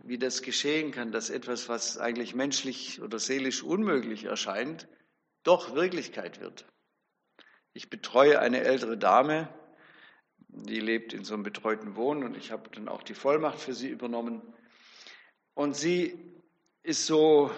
wie 0.06 0.18
das 0.18 0.42
geschehen 0.42 0.92
kann, 0.92 1.12
dass 1.12 1.30
etwas, 1.30 1.68
was 1.68 1.98
eigentlich 1.98 2.34
menschlich 2.34 3.02
oder 3.02 3.20
seelisch 3.20 3.62
unmöglich 3.62 4.24
erscheint, 4.24 4.88
doch 5.44 5.76
Wirklichkeit 5.76 6.40
wird. 6.40 6.66
Ich 7.74 7.90
betreue 7.90 8.40
eine 8.40 8.62
ältere 8.62 8.98
Dame, 8.98 9.50
die 10.48 10.80
lebt 10.80 11.12
in 11.12 11.26
so 11.26 11.34
einem 11.34 11.44
betreuten 11.44 11.98
Wohnen 11.98 12.24
und 12.24 12.38
ich 12.38 12.54
habe 12.54 12.70
dann 12.70 12.88
auch 12.88 13.04
die 13.04 13.14
Vollmacht 13.14 13.60
für 13.60 13.74
sie 13.74 13.90
übernommen. 13.90 14.42
Und 15.56 15.76
sie 15.76 16.18
ist 16.84 17.06
so, 17.06 17.52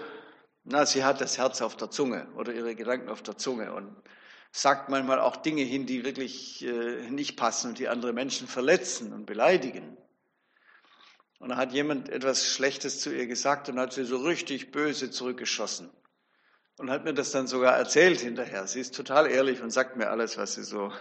na, 0.64 0.88
sie 0.88 1.04
hat 1.04 1.22
das 1.22 1.38
Herz 1.38 1.62
auf 1.62 1.78
der 1.78 1.92
Zunge 1.92 2.28
oder 2.36 2.52
ihre 2.52 2.74
Gedanken 2.74 3.10
auf 3.10 3.22
der 3.22 3.38
Zunge 3.38 3.72
und 3.74 3.96
sagt 4.58 4.90
manchmal 4.90 5.20
auch 5.20 5.36
Dinge 5.36 5.62
hin, 5.62 5.86
die 5.86 6.04
wirklich 6.04 6.66
äh, 6.66 7.10
nicht 7.12 7.38
passen 7.38 7.70
und 7.70 7.80
die 7.80 7.90
andere 7.90 8.12
Menschen 8.12 8.48
verletzen 8.48 9.14
und 9.14 9.28
beleidigen. 9.28 9.98
Und 11.38 11.50
da 11.50 11.58
hat 11.58 11.74
jemand 11.74 12.10
etwas 12.10 12.44
Schlechtes 12.44 13.00
zu 13.00 13.16
ihr 13.16 13.28
gesagt 13.28 13.70
und 13.70 13.80
hat 13.80 13.94
sie 13.94 14.04
so 14.04 14.18
richtig 14.18 14.72
böse 14.72 15.12
zurückgeschossen. 15.12 15.92
Und 16.80 16.90
hat 16.90 17.04
mir 17.04 17.14
das 17.14 17.30
dann 17.30 17.46
sogar 17.46 17.78
erzählt 17.78 18.20
hinterher. 18.20 18.66
Sie 18.66 18.80
ist 18.80 18.96
total 18.96 19.28
ehrlich 19.28 19.62
und 19.62 19.70
sagt 19.70 19.96
mir 19.96 20.10
alles, 20.10 20.38
was 20.38 20.56
sie 20.56 20.64
so 20.64 20.92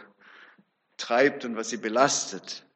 treibt 0.99 1.47
und 1.47 1.57
was 1.57 1.71
sie 1.71 1.79
belastet. 1.79 2.67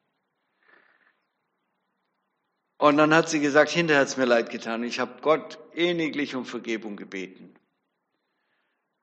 Und 2.77 2.97
dann 2.97 3.13
hat 3.13 3.29
sie 3.29 3.39
gesagt, 3.39 3.69
hinterher 3.69 4.01
hat 4.01 4.07
es 4.07 4.17
mir 4.17 4.25
leid 4.25 4.49
getan. 4.49 4.83
Ich 4.83 4.99
habe 4.99 5.21
Gott 5.21 5.59
ähnlich 5.75 6.33
um 6.33 6.45
Vergebung 6.45 6.95
gebeten. 6.95 7.53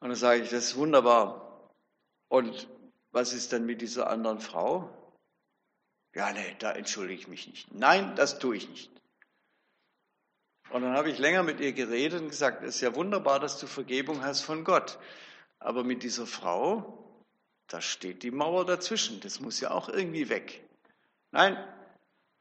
Und 0.01 0.09
dann 0.09 0.17
sage 0.17 0.43
ich, 0.43 0.51
das 0.51 0.65
ist 0.65 0.77
wunderbar. 0.77 1.48
Und 2.29 2.69
was 3.11 3.33
ist 3.33 3.53
dann 3.53 3.67
mit 3.67 3.81
dieser 3.81 4.11
anderen 4.11 4.41
Frau? 4.41 4.91
Ja, 6.15 6.33
nee, 6.33 6.57
da 6.59 6.73
entschuldige 6.73 7.21
ich 7.21 7.29
mich 7.29 7.49
nicht. 7.49 7.73
Nein, 7.75 8.15
das 8.17 8.39
tue 8.39 8.57
ich 8.57 8.69
nicht. 8.69 8.91
Und 10.71 10.83
dann 10.83 10.97
habe 10.97 11.11
ich 11.11 11.19
länger 11.19 11.43
mit 11.43 11.61
ihr 11.61 11.73
geredet 11.73 12.21
und 12.21 12.29
gesagt, 12.29 12.63
es 12.63 12.77
ist 12.77 12.81
ja 12.83 12.95
wunderbar, 12.95 13.41
dass 13.41 13.59
du 13.59 13.67
Vergebung 13.67 14.23
hast 14.23 14.43
von 14.43 14.65
Gott. 14.65 14.99
Aber 15.59 15.83
mit 15.83 16.03
dieser 16.03 16.27
Frau, 16.27 17.25
da 17.69 17.81
steht 17.81 18.23
die 18.23 18.31
Mauer 18.31 18.67
dazwischen. 18.67 19.21
Das 19.21 19.41
muss 19.41 19.61
ja 19.61 19.71
auch 19.71 19.89
irgendwie 19.89 20.29
weg. 20.29 20.63
Nein, 21.31 21.57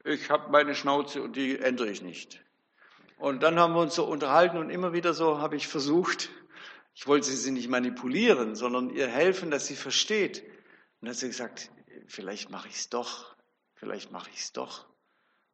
ich 0.04 0.30
habe 0.30 0.50
meine 0.50 0.74
Schnauze 0.74 1.22
und 1.22 1.36
die 1.36 1.58
ändere 1.58 1.90
ich 1.90 2.02
nicht. 2.02 2.42
Und 3.18 3.42
dann 3.42 3.58
haben 3.58 3.74
wir 3.74 3.80
uns 3.80 3.94
so 3.94 4.04
unterhalten 4.04 4.58
und 4.58 4.70
immer 4.70 4.92
wieder 4.92 5.14
so 5.14 5.38
habe 5.38 5.56
ich 5.56 5.66
versucht, 5.66 6.30
ich 6.98 7.06
wollte 7.06 7.28
sie 7.30 7.52
nicht 7.52 7.68
manipulieren, 7.68 8.56
sondern 8.56 8.90
ihr 8.90 9.06
helfen, 9.06 9.52
dass 9.52 9.68
sie 9.68 9.76
versteht. 9.76 10.42
Und 10.42 11.02
dann 11.02 11.10
hat 11.10 11.16
sie 11.16 11.28
gesagt, 11.28 11.70
vielleicht 12.08 12.50
mache 12.50 12.66
ich 12.66 12.74
es 12.74 12.88
doch, 12.88 13.36
vielleicht 13.74 14.10
mache 14.10 14.28
ich 14.30 14.40
es 14.40 14.52
doch 14.52 14.84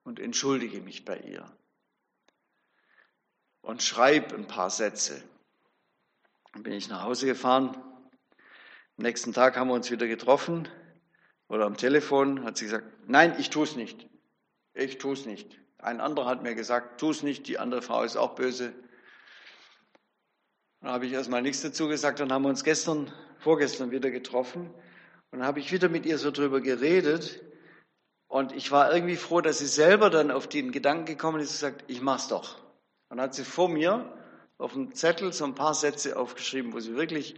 und 0.04 0.20
entschuldige 0.20 0.80
mich 0.80 1.04
bei 1.04 1.18
ihr. 1.18 1.44
Und 3.61 3.83
schreibe 3.83 4.35
ein 4.35 4.46
paar 4.46 4.70
Sätze. 4.70 5.22
Dann 6.54 6.62
bin 6.62 6.72
ich 6.72 6.88
nach 6.88 7.02
Hause 7.02 7.26
gefahren. 7.26 7.76
Am 8.96 9.02
nächsten 9.02 9.35
Tag 9.35 9.59
haben 9.59 9.68
wir 9.68 9.74
uns 9.74 9.90
wieder 9.90 10.07
getroffen 10.07 10.66
oder 11.48 11.66
am 11.66 11.76
Telefon 11.76 12.42
hat 12.44 12.57
sie 12.57 12.64
gesagt, 12.64 12.87
nein, 13.07 13.37
ich 13.38 13.50
tue 13.50 13.64
es 13.64 13.76
nicht. 13.76 14.09
Ich 14.72 14.96
tue 14.96 15.12
es 15.12 15.26
nicht. 15.26 15.61
Ein 15.76 16.00
anderer 16.00 16.24
hat 16.24 16.42
mir 16.42 16.54
gesagt, 16.54 17.00
tu 17.00 17.11
es 17.11 17.22
nicht, 17.22 17.48
die 17.48 17.59
andere 17.59 17.83
Frau 17.83 18.02
ist 18.02 18.16
auch 18.16 18.35
böse. 18.35 18.72
Dann 20.84 20.92
habe 20.92 21.06
ich 21.06 21.12
erstmal 21.14 21.40
nichts 21.40 21.62
dazu 21.62 21.88
gesagt. 21.88 22.20
Dann 22.20 22.30
haben 22.30 22.42
wir 22.42 22.50
uns 22.50 22.62
gestern, 22.62 23.10
vorgestern 23.38 23.90
wieder 23.90 24.10
getroffen. 24.10 24.66
Und 25.30 25.38
dann 25.38 25.44
habe 25.46 25.58
ich 25.58 25.72
wieder 25.72 25.88
mit 25.88 26.04
ihr 26.04 26.18
so 26.18 26.30
drüber 26.30 26.60
geredet. 26.60 27.42
Und 28.28 28.52
ich 28.52 28.70
war 28.70 28.92
irgendwie 28.92 29.16
froh, 29.16 29.40
dass 29.40 29.60
sie 29.60 29.66
selber 29.66 30.10
dann 30.10 30.30
auf 30.30 30.46
den 30.46 30.72
Gedanken 30.72 31.06
gekommen 31.06 31.40
ist 31.40 31.48
und 31.48 31.54
gesagt, 31.54 31.84
ich 31.88 32.02
mach's 32.02 32.28
doch. 32.28 32.58
Und 33.08 33.16
dann 33.16 33.22
hat 33.22 33.34
sie 33.34 33.44
vor 33.44 33.70
mir 33.70 34.12
auf 34.58 34.74
dem 34.74 34.94
Zettel 34.94 35.32
so 35.32 35.46
ein 35.46 35.54
paar 35.54 35.72
Sätze 35.72 36.18
aufgeschrieben, 36.18 36.74
wo 36.74 36.80
sie 36.80 36.94
wirklich 36.96 37.34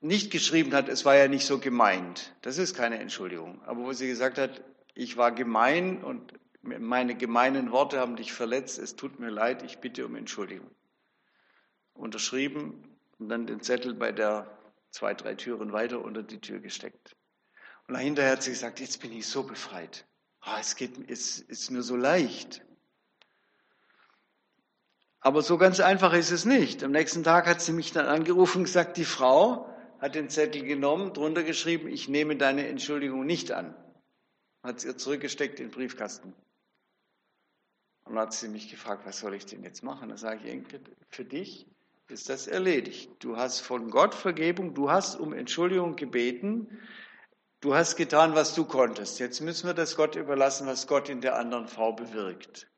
nicht 0.00 0.32
geschrieben 0.32 0.74
hat, 0.74 0.88
es 0.88 1.04
war 1.04 1.14
ja 1.14 1.28
nicht 1.28 1.46
so 1.46 1.60
gemeint. 1.60 2.34
Das 2.42 2.58
ist 2.58 2.74
keine 2.74 2.98
Entschuldigung. 2.98 3.62
Aber 3.64 3.84
wo 3.84 3.92
sie 3.92 4.08
gesagt 4.08 4.38
hat, 4.38 4.60
ich 4.94 5.16
war 5.16 5.30
gemein 5.30 6.02
und 6.02 6.34
meine 6.62 7.14
gemeinen 7.14 7.70
Worte 7.70 8.00
haben 8.00 8.16
dich 8.16 8.32
verletzt, 8.32 8.80
es 8.80 8.96
tut 8.96 9.20
mir 9.20 9.30
leid, 9.30 9.62
ich 9.62 9.78
bitte 9.78 10.04
um 10.04 10.16
Entschuldigung. 10.16 10.68
Unterschrieben 12.00 12.96
und 13.18 13.28
dann 13.28 13.46
den 13.46 13.60
Zettel 13.60 13.94
bei 13.94 14.12
der 14.12 14.58
zwei, 14.90 15.14
drei 15.14 15.34
Türen 15.34 15.72
weiter 15.72 16.02
unter 16.02 16.22
die 16.22 16.40
Tür 16.40 16.58
gesteckt. 16.58 17.16
Und 17.86 17.94
dahinter 17.94 18.28
hat 18.28 18.42
sie 18.42 18.50
gesagt, 18.50 18.80
jetzt 18.80 19.00
bin 19.00 19.12
ich 19.12 19.26
so 19.26 19.42
befreit. 19.42 20.06
Oh, 20.46 20.56
es 20.58 20.76
geht, 20.76 21.10
es 21.10 21.38
ist 21.38 21.70
mir 21.70 21.82
so 21.82 21.96
leicht. 21.96 22.64
Aber 25.20 25.42
so 25.42 25.58
ganz 25.58 25.80
einfach 25.80 26.14
ist 26.14 26.30
es 26.30 26.44
nicht. 26.44 26.82
Am 26.82 26.92
nächsten 26.92 27.22
Tag 27.22 27.46
hat 27.46 27.60
sie 27.60 27.72
mich 27.72 27.92
dann 27.92 28.06
angerufen 28.06 28.58
und 28.58 28.64
gesagt, 28.64 28.96
die 28.96 29.04
Frau 29.04 29.68
hat 29.98 30.14
den 30.14 30.30
Zettel 30.30 30.62
genommen, 30.62 31.12
drunter 31.12 31.42
geschrieben, 31.42 31.88
ich 31.88 32.08
nehme 32.08 32.36
deine 32.36 32.66
Entschuldigung 32.68 33.26
nicht 33.26 33.52
an. 33.52 33.74
Hat 34.62 34.80
sie 34.80 34.88
ihr 34.88 34.96
zurückgesteckt 34.96 35.60
in 35.60 35.66
den 35.66 35.72
Briefkasten. 35.72 36.32
Und 38.04 38.14
dann 38.14 38.22
hat 38.22 38.32
sie 38.32 38.48
mich 38.48 38.70
gefragt, 38.70 39.04
was 39.04 39.18
soll 39.18 39.34
ich 39.34 39.44
denn 39.44 39.62
jetzt 39.62 39.82
machen? 39.82 40.08
Da 40.08 40.16
sage 40.16 40.48
ich, 40.48 40.64
für 41.10 41.24
dich 41.24 41.66
ist 42.10 42.28
das 42.28 42.46
erledigt. 42.46 43.10
Du 43.20 43.36
hast 43.36 43.60
von 43.60 43.90
Gott 43.90 44.14
Vergebung, 44.14 44.74
du 44.74 44.90
hast 44.90 45.18
um 45.18 45.32
Entschuldigung 45.32 45.96
gebeten, 45.96 46.80
du 47.60 47.74
hast 47.74 47.96
getan, 47.96 48.34
was 48.34 48.54
du 48.54 48.64
konntest. 48.64 49.18
Jetzt 49.18 49.40
müssen 49.40 49.66
wir 49.66 49.74
das 49.74 49.96
Gott 49.96 50.16
überlassen, 50.16 50.66
was 50.66 50.86
Gott 50.86 51.08
in 51.08 51.20
der 51.20 51.36
anderen 51.36 51.68
Frau 51.68 51.92
bewirkt. 51.92 52.68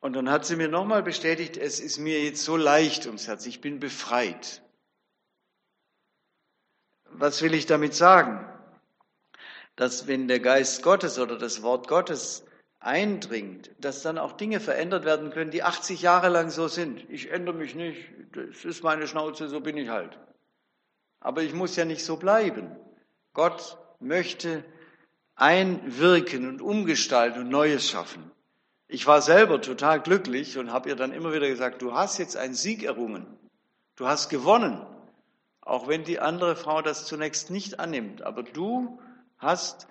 Und 0.00 0.14
dann 0.14 0.30
hat 0.30 0.46
sie 0.46 0.56
mir 0.56 0.68
nochmal 0.68 1.02
bestätigt, 1.02 1.56
es 1.56 1.78
ist 1.78 1.98
mir 1.98 2.24
jetzt 2.24 2.42
so 2.42 2.56
leicht 2.56 3.06
ums 3.06 3.26
Herz, 3.26 3.44
ich 3.46 3.60
bin 3.60 3.80
befreit. 3.80 4.62
Was 7.04 7.42
will 7.42 7.52
ich 7.54 7.66
damit 7.66 7.94
sagen? 7.94 8.46
Dass 9.76 10.06
wenn 10.06 10.26
der 10.26 10.40
Geist 10.40 10.82
Gottes 10.82 11.18
oder 11.18 11.36
das 11.36 11.62
Wort 11.62 11.86
Gottes 11.86 12.44
eindringt, 12.80 13.70
dass 13.78 14.02
dann 14.02 14.18
auch 14.18 14.32
Dinge 14.32 14.58
verändert 14.58 15.04
werden 15.04 15.30
können, 15.30 15.50
die 15.50 15.62
80 15.62 16.00
Jahre 16.00 16.28
lang 16.30 16.50
so 16.50 16.66
sind. 16.66 17.08
Ich 17.10 17.30
ändere 17.30 17.54
mich 17.54 17.74
nicht, 17.74 18.08
das 18.32 18.64
ist 18.64 18.82
meine 18.82 19.06
Schnauze, 19.06 19.48
so 19.48 19.60
bin 19.60 19.76
ich 19.76 19.90
halt. 19.90 20.18
Aber 21.20 21.42
ich 21.42 21.52
muss 21.52 21.76
ja 21.76 21.84
nicht 21.84 22.04
so 22.04 22.16
bleiben. 22.16 22.74
Gott 23.34 23.76
möchte 24.00 24.64
einwirken 25.36 26.48
und 26.48 26.62
umgestalten 26.62 27.40
und 27.40 27.48
Neues 27.50 27.88
schaffen. 27.88 28.30
Ich 28.88 29.06
war 29.06 29.22
selber 29.22 29.60
total 29.60 30.00
glücklich 30.00 30.58
und 30.58 30.72
habe 30.72 30.88
ihr 30.88 30.96
dann 30.96 31.12
immer 31.12 31.32
wieder 31.32 31.48
gesagt, 31.48 31.82
du 31.82 31.94
hast 31.94 32.18
jetzt 32.18 32.36
einen 32.36 32.54
Sieg 32.54 32.82
errungen. 32.82 33.26
Du 33.94 34.08
hast 34.08 34.30
gewonnen. 34.30 34.84
Auch 35.60 35.86
wenn 35.86 36.02
die 36.04 36.18
andere 36.18 36.56
Frau 36.56 36.82
das 36.82 37.06
zunächst 37.06 37.50
nicht 37.50 37.78
annimmt. 37.78 38.22
Aber 38.22 38.42
du 38.42 38.98
hast 39.38 39.86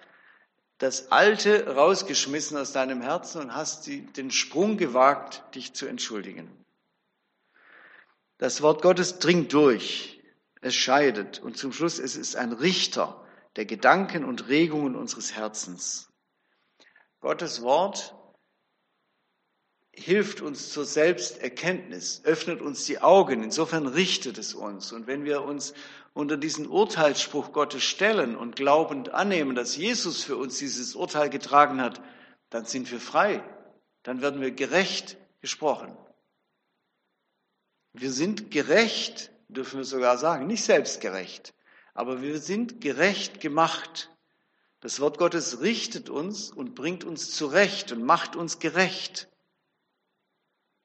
das 0.80 1.12
Alte 1.12 1.76
rausgeschmissen 1.76 2.58
aus 2.58 2.72
deinem 2.72 3.02
Herzen 3.02 3.42
und 3.42 3.56
hast 3.56 3.88
den 3.88 4.32
Sprung 4.32 4.78
gewagt, 4.78 5.44
dich 5.54 5.74
zu 5.74 5.86
entschuldigen. 5.86 6.50
Das 8.38 8.62
Wort 8.62 8.82
Gottes 8.82 9.20
dringt 9.20 9.52
durch, 9.54 10.22
es 10.62 10.74
scheidet 10.74 11.40
und 11.40 11.58
zum 11.58 11.74
Schluss 11.74 12.00
es 12.00 12.16
ist 12.16 12.38
ein 12.38 12.54
Richter 12.54 13.24
der 13.58 13.66
Gedanken 13.66 14.24
und 14.24 14.48
Regungen 14.48 14.96
unseres 14.96 15.36
Herzens. 15.36 16.10
Gottes 17.20 17.62
Wort 17.62 18.16
hilft 20.04 20.42
uns 20.42 20.72
zur 20.72 20.86
Selbsterkenntnis, 20.86 22.22
öffnet 22.24 22.62
uns 22.62 22.86
die 22.86 23.02
Augen, 23.02 23.44
insofern 23.44 23.88
richtet 23.88 24.38
es 24.38 24.54
uns. 24.54 24.92
Und 24.92 25.08
wenn 25.08 25.26
wir 25.26 25.44
uns 25.44 25.74
unter 26.14 26.38
diesen 26.38 26.68
Urteilsspruch 26.68 27.54
Gottes 27.54 27.84
stellen 27.84 28.36
und 28.36 28.56
glaubend 28.56 29.10
annehmen, 29.10 29.56
dass 29.56 29.78
Jesus 29.78 30.24
für 30.24 30.38
uns 30.38 30.58
dieses 30.58 30.96
Urteil 30.96 31.30
getragen 31.30 31.82
hat, 31.82 32.02
dann 32.50 32.66
sind 32.66 32.92
wir 32.92 33.00
frei, 33.00 33.44
dann 34.04 34.22
werden 34.22 34.42
wir 34.42 34.52
gerecht 34.52 35.18
gesprochen. 35.42 35.96
Wir 37.94 38.12
sind 38.12 38.52
gerecht, 38.52 39.32
dürfen 39.48 39.78
wir 39.78 39.86
sogar 39.86 40.18
sagen, 40.18 40.48
nicht 40.48 40.64
selbstgerecht, 40.64 41.54
aber 41.94 42.22
wir 42.22 42.40
sind 42.40 42.82
gerecht 42.82 43.40
gemacht. 43.40 44.12
Das 44.82 45.00
Wort 45.00 45.18
Gottes 45.18 45.62
richtet 45.62 46.10
uns 46.10 46.52
und 46.52 46.76
bringt 46.76 47.04
uns 47.04 47.32
zurecht 47.32 47.92
und 47.92 48.04
macht 48.04 48.36
uns 48.36 48.60
gerecht. 48.60 49.29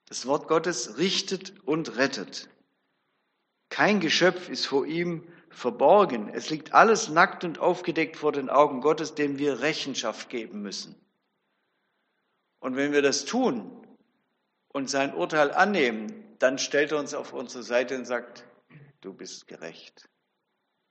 Das 0.07 0.27
Wort 0.27 0.49
Gottes 0.49 0.99
richtet 0.99 1.55
und 1.67 1.97
rettet. 1.97 2.49
Kein 3.69 4.01
Geschöpf 4.01 4.49
ist 4.49 4.67
vor 4.67 4.87
ihm 4.87 5.27
verborgen. 5.51 6.29
Es 6.29 6.51
liegt 6.51 6.75
alles 6.75 7.09
nackt 7.09 7.45
und 7.45 7.59
aufgedeckt 7.59 8.17
vor 8.17 8.33
den 8.33 8.51
Augen 8.51 8.81
Gottes, 8.81 9.15
dem 9.15 9.39
wir 9.39 9.61
Rechenschaft 9.61 10.29
geben 10.29 10.63
müssen. 10.63 10.95
Und 12.61 12.77
wenn 12.77 12.93
wir 12.93 13.03
das 13.03 13.25
tun 13.25 13.87
und 14.69 14.89
sein 14.89 15.15
Urteil 15.15 15.53
annehmen, 15.53 16.37
dann 16.39 16.59
stellt 16.59 16.93
er 16.93 16.99
uns 16.99 17.15
auf 17.15 17.33
unsere 17.33 17.63
Seite 17.63 17.97
und 17.97 18.05
sagt, 18.05 18.45
du 19.01 19.13
bist 19.13 19.47
gerecht. 19.47 20.09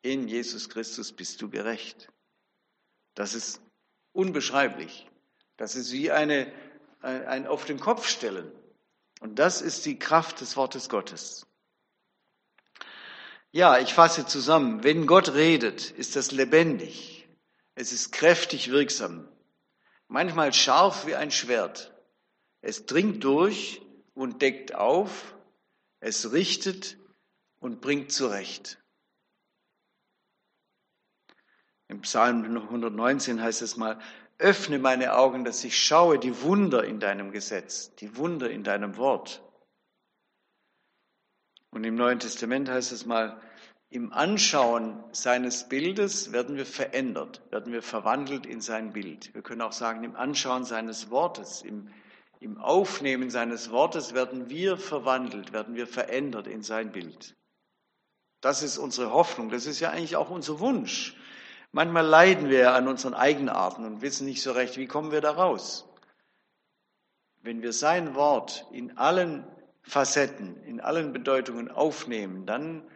In 0.01 0.27
Jesus 0.27 0.69
Christus 0.69 1.13
bist 1.13 1.41
du 1.41 1.49
gerecht. 1.49 2.11
Das 3.15 3.33
ist 3.33 3.61
unbeschreiblich. 4.11 5.09
Das 5.57 5.75
ist 5.75 5.91
wie 5.91 6.11
eine, 6.11 6.51
ein 7.01 7.47
auf 7.47 7.65
den 7.65 7.79
Kopf 7.79 8.07
stellen. 8.07 8.51
Und 9.23 9.39
das 9.39 9.61
ist 9.61 9.85
die 9.85 9.97
Kraft 9.97 10.41
des 10.41 10.57
Wortes 10.57 10.89
Gottes. 10.89 11.47
Ja, 13.51 13.79
ich 13.79 13.93
fasse 13.93 14.25
zusammen. 14.25 14.83
Wenn 14.83 15.07
Gott 15.07 15.33
redet, 15.33 15.91
ist 15.91 16.17
das 16.17 16.33
lebendig. 16.33 17.25
Es 17.73 17.93
ist 17.93 18.11
kräftig 18.11 18.69
wirksam. 18.69 19.25
Manchmal 20.09 20.51
scharf 20.51 21.05
wie 21.05 21.15
ein 21.15 21.31
Schwert. 21.31 21.93
Es 22.59 22.85
dringt 22.85 23.23
durch 23.23 23.81
und 24.13 24.41
deckt 24.41 24.75
auf. 24.75 25.37
Es 26.01 26.33
richtet 26.33 26.97
und 27.61 27.79
bringt 27.79 28.11
zurecht. 28.11 28.77
Im 31.87 32.01
Psalm 32.01 32.43
119 32.43 33.41
heißt 33.41 33.61
es 33.61 33.77
mal, 33.77 34.01
öffne 34.37 34.79
meine 34.79 35.15
Augen, 35.15 35.45
dass 35.45 35.63
ich 35.63 35.77
schaue 35.77 36.19
die 36.19 36.41
Wunder 36.41 36.83
in 36.83 36.99
deinem 36.99 37.31
Gesetz, 37.31 37.95
die 37.95 38.17
Wunder 38.17 38.49
in 38.49 38.63
deinem 38.63 38.97
Wort. 38.97 39.41
Und 41.71 41.83
im 41.83 41.95
Neuen 41.95 42.19
Testament 42.19 42.69
heißt 42.69 42.91
es 42.91 43.05
mal, 43.05 43.41
im 43.89 44.11
Anschauen 44.11 45.03
seines 45.11 45.69
Bildes 45.69 46.31
werden 46.31 46.55
wir 46.55 46.65
verändert, 46.65 47.41
werden 47.51 47.71
wir 47.71 47.83
verwandelt 47.83 48.45
in 48.47 48.59
sein 48.59 48.91
Bild. 48.91 49.33
Wir 49.35 49.43
können 49.43 49.61
auch 49.61 49.71
sagen, 49.71 50.03
im 50.03 50.15
Anschauen 50.15 50.65
seines 50.65 51.11
Wortes, 51.11 51.61
im, 51.61 51.89
im 52.39 52.57
Aufnehmen 52.57 53.29
seines 53.29 53.69
Wortes 53.69 54.15
werden 54.15 54.49
wir 54.49 54.77
verwandelt, 54.77 55.53
werden 55.53 55.75
wir 55.75 55.85
verändert 55.85 56.47
in 56.47 56.63
sein 56.63 56.91
Bild. 56.91 57.35
Das 58.41 58.63
ist 58.63 58.77
unsere 58.77 59.11
Hoffnung, 59.11 59.49
das 59.49 59.67
ist 59.67 59.79
ja 59.79 59.91
eigentlich 59.91 60.15
auch 60.15 60.31
unser 60.31 60.59
Wunsch. 60.59 61.15
Manchmal 61.75 62.05
leiden 62.05 62.49
wir 62.51 62.75
an 62.75 62.87
unseren 62.87 63.15
Eigenarten 63.15 63.83
und 63.83 64.03
wissen 64.03 64.25
nicht 64.25 64.43
so 64.43 64.51
recht, 64.51 64.77
wie 64.77 64.85
kommen 64.85 65.11
wir 65.11 65.21
da 65.21 65.31
raus. 65.31 65.89
Wenn 67.41 67.63
wir 67.63 67.73
sein 67.73 68.13
Wort 68.13 68.67
in 68.71 68.95
allen 68.99 69.43
Facetten, 69.81 70.63
in 70.65 70.79
allen 70.79 71.13
Bedeutungen 71.13 71.71
aufnehmen, 71.71 72.45
dann 72.45 72.87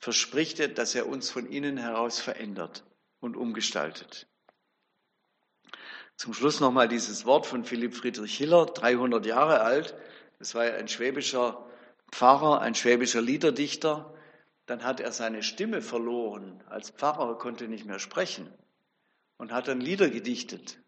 verspricht 0.00 0.58
er, 0.58 0.66
dass 0.66 0.96
er 0.96 1.06
uns 1.06 1.30
von 1.30 1.46
innen 1.46 1.76
heraus 1.76 2.18
verändert 2.18 2.82
und 3.20 3.36
umgestaltet. 3.36 4.26
Zum 6.16 6.34
Schluss 6.34 6.58
nochmal 6.58 6.88
dieses 6.88 7.24
Wort 7.24 7.46
von 7.46 7.64
Philipp 7.64 7.94
Friedrich 7.94 8.36
Hiller, 8.36 8.66
300 8.66 9.24
Jahre 9.26 9.60
alt. 9.60 9.94
Das 10.40 10.56
war 10.56 10.64
ein 10.64 10.88
schwäbischer 10.88 11.64
Pfarrer, 12.10 12.60
ein 12.62 12.74
schwäbischer 12.74 13.22
Liederdichter. 13.22 14.12
Dann 14.72 14.84
hat 14.84 15.00
er 15.00 15.12
seine 15.12 15.42
Stimme 15.42 15.82
verloren. 15.82 16.64
Als 16.66 16.88
Pfarrer 16.88 17.36
konnte 17.36 17.68
nicht 17.68 17.84
mehr 17.84 17.98
sprechen 17.98 18.50
und 19.36 19.52
hat 19.52 19.68
dann 19.68 19.82
Lieder 19.82 20.08
gedichtet. 20.08 20.78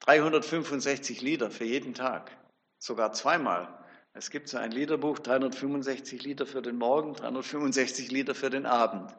365 0.00 1.22
Lieder 1.22 1.50
für 1.50 1.64
jeden 1.64 1.94
Tag, 1.94 2.36
sogar 2.76 3.14
zweimal. 3.14 3.82
Es 4.12 4.28
gibt 4.28 4.50
so 4.50 4.58
ein 4.58 4.72
Liederbuch, 4.72 5.20
365 5.20 6.22
Lieder 6.22 6.44
für 6.44 6.60
den 6.60 6.76
Morgen, 6.76 7.14
365 7.14 8.10
Lieder 8.10 8.34
für 8.34 8.50
den 8.50 8.66
Abend. 8.66 9.10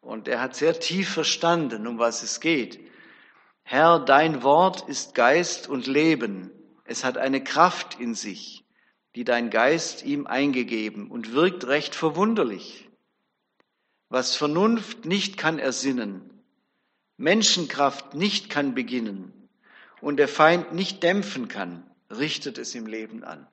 Und 0.00 0.26
er 0.26 0.40
hat 0.40 0.56
sehr 0.56 0.80
tief 0.80 1.10
verstanden, 1.10 1.86
um 1.86 1.98
was 1.98 2.22
es 2.22 2.40
geht. 2.40 2.80
Herr, 3.62 3.98
dein 3.98 4.42
Wort 4.42 4.88
ist 4.88 5.14
Geist 5.14 5.68
und 5.68 5.86
Leben. 5.86 6.50
Es 6.86 7.04
hat 7.04 7.18
eine 7.18 7.44
Kraft 7.44 8.00
in 8.00 8.14
sich. 8.14 8.62
die 9.14 9.24
dein 9.24 9.50
Geist 9.50 10.04
ihm 10.04 10.26
eingegeben 10.26 11.10
und 11.10 11.34
wirkt 11.34 11.66
recht 11.66 11.94
verwunderlich. 11.94 12.81
Was 14.12 14.36
Vernunft 14.36 15.06
nicht 15.06 15.38
kann 15.38 15.58
ersinnen, 15.58 16.20
Menschenkraft 17.16 18.12
nicht 18.12 18.50
kann 18.50 18.74
beginnen 18.74 19.32
und 20.02 20.18
der 20.18 20.28
Feind 20.28 20.74
nicht 20.74 21.02
dämpfen 21.02 21.48
kann, 21.48 21.90
richtet 22.10 22.58
es 22.58 22.74
im 22.74 22.86
Leben 22.86 23.24
an. 23.24 23.48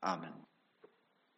Amen. 0.00 0.32